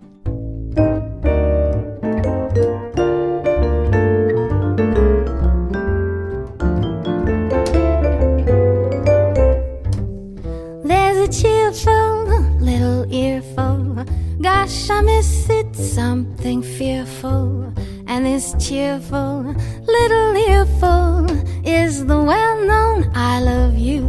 Gosh, 14.62 14.90
I 14.90 15.00
miss 15.00 15.50
it, 15.50 15.74
something 15.74 16.62
fearful. 16.62 17.74
And 18.06 18.24
this 18.24 18.54
cheerful 18.64 19.56
little 19.96 20.36
earful 20.36 21.26
is 21.66 22.06
the 22.06 22.22
well 22.22 22.64
known 22.64 23.10
I 23.12 23.40
love 23.40 23.76
you. 23.76 24.04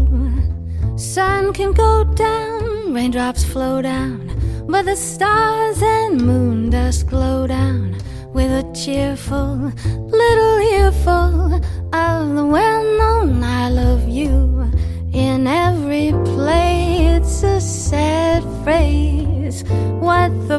Sun 0.96 1.54
can 1.54 1.72
go 1.72 2.04
down, 2.04 2.94
raindrops 2.94 3.44
flow 3.44 3.82
down, 3.82 4.30
but 4.68 4.86
the 4.86 4.96
stars 4.96 5.82
and 5.82 6.22
moon 6.22 6.70
dust 6.70 7.08
glow 7.08 7.48
down 7.48 7.98
with 8.32 8.52
a 8.52 8.72
cheerful 8.76 9.72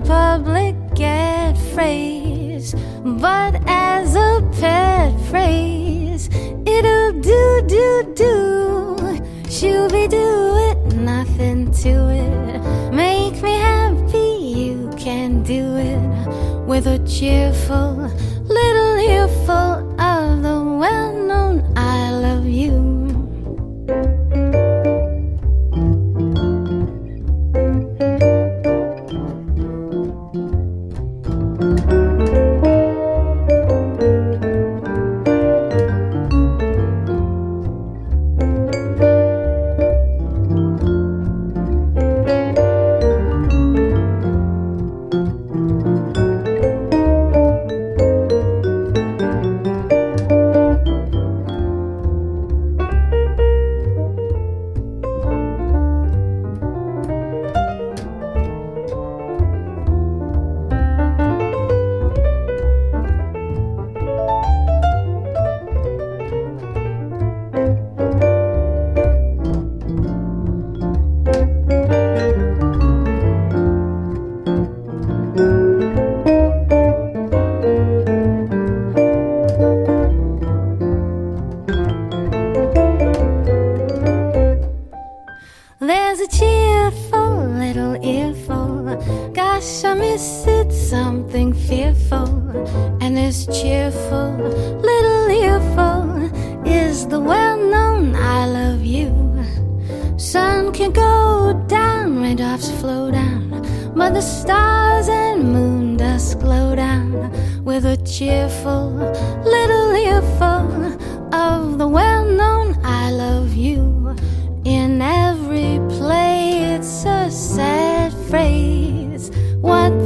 public 0.04 0.74
get 0.94 1.56
phrase, 1.72 2.74
but 3.02 3.54
as 3.66 4.14
a 4.14 4.42
pet 4.60 5.18
phrase, 5.28 6.28
it'll 6.66 7.12
do, 7.20 7.64
do, 7.66 8.12
do. 8.14 8.96
Shooby 9.44 10.08
do 10.10 10.56
it, 10.68 10.96
nothing 10.96 11.70
to 11.82 12.10
it. 12.10 12.92
Make 12.92 13.42
me 13.42 13.54
happy, 13.54 14.36
you 14.40 14.90
can 14.98 15.42
do 15.42 15.76
it 15.76 16.66
with 16.66 16.86
a 16.86 16.98
cheerful 17.06 17.93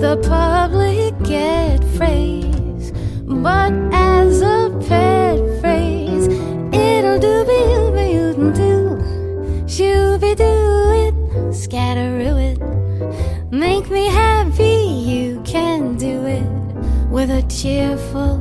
the 0.08 0.16
public 0.26 1.12
get 1.22 1.84
phrase, 1.98 2.92
but 3.26 3.74
as 3.92 4.40
a 4.40 4.74
pet 4.88 5.36
phrase, 5.60 6.28
it'll 6.72 7.18
do 7.18 7.44
be 7.44 7.60
can 8.32 8.50
do. 8.54 8.96
Shooby 9.66 10.34
do 10.34 10.54
it, 11.04 11.14
scatteroo 11.52 12.36
it. 12.50 12.58
Make 13.52 13.90
me 13.90 14.06
happy, 14.06 14.78
you 15.12 15.42
can 15.42 15.98
do 15.98 16.24
it 16.24 16.48
with 17.10 17.28
a 17.28 17.42
cheerful 17.42 18.37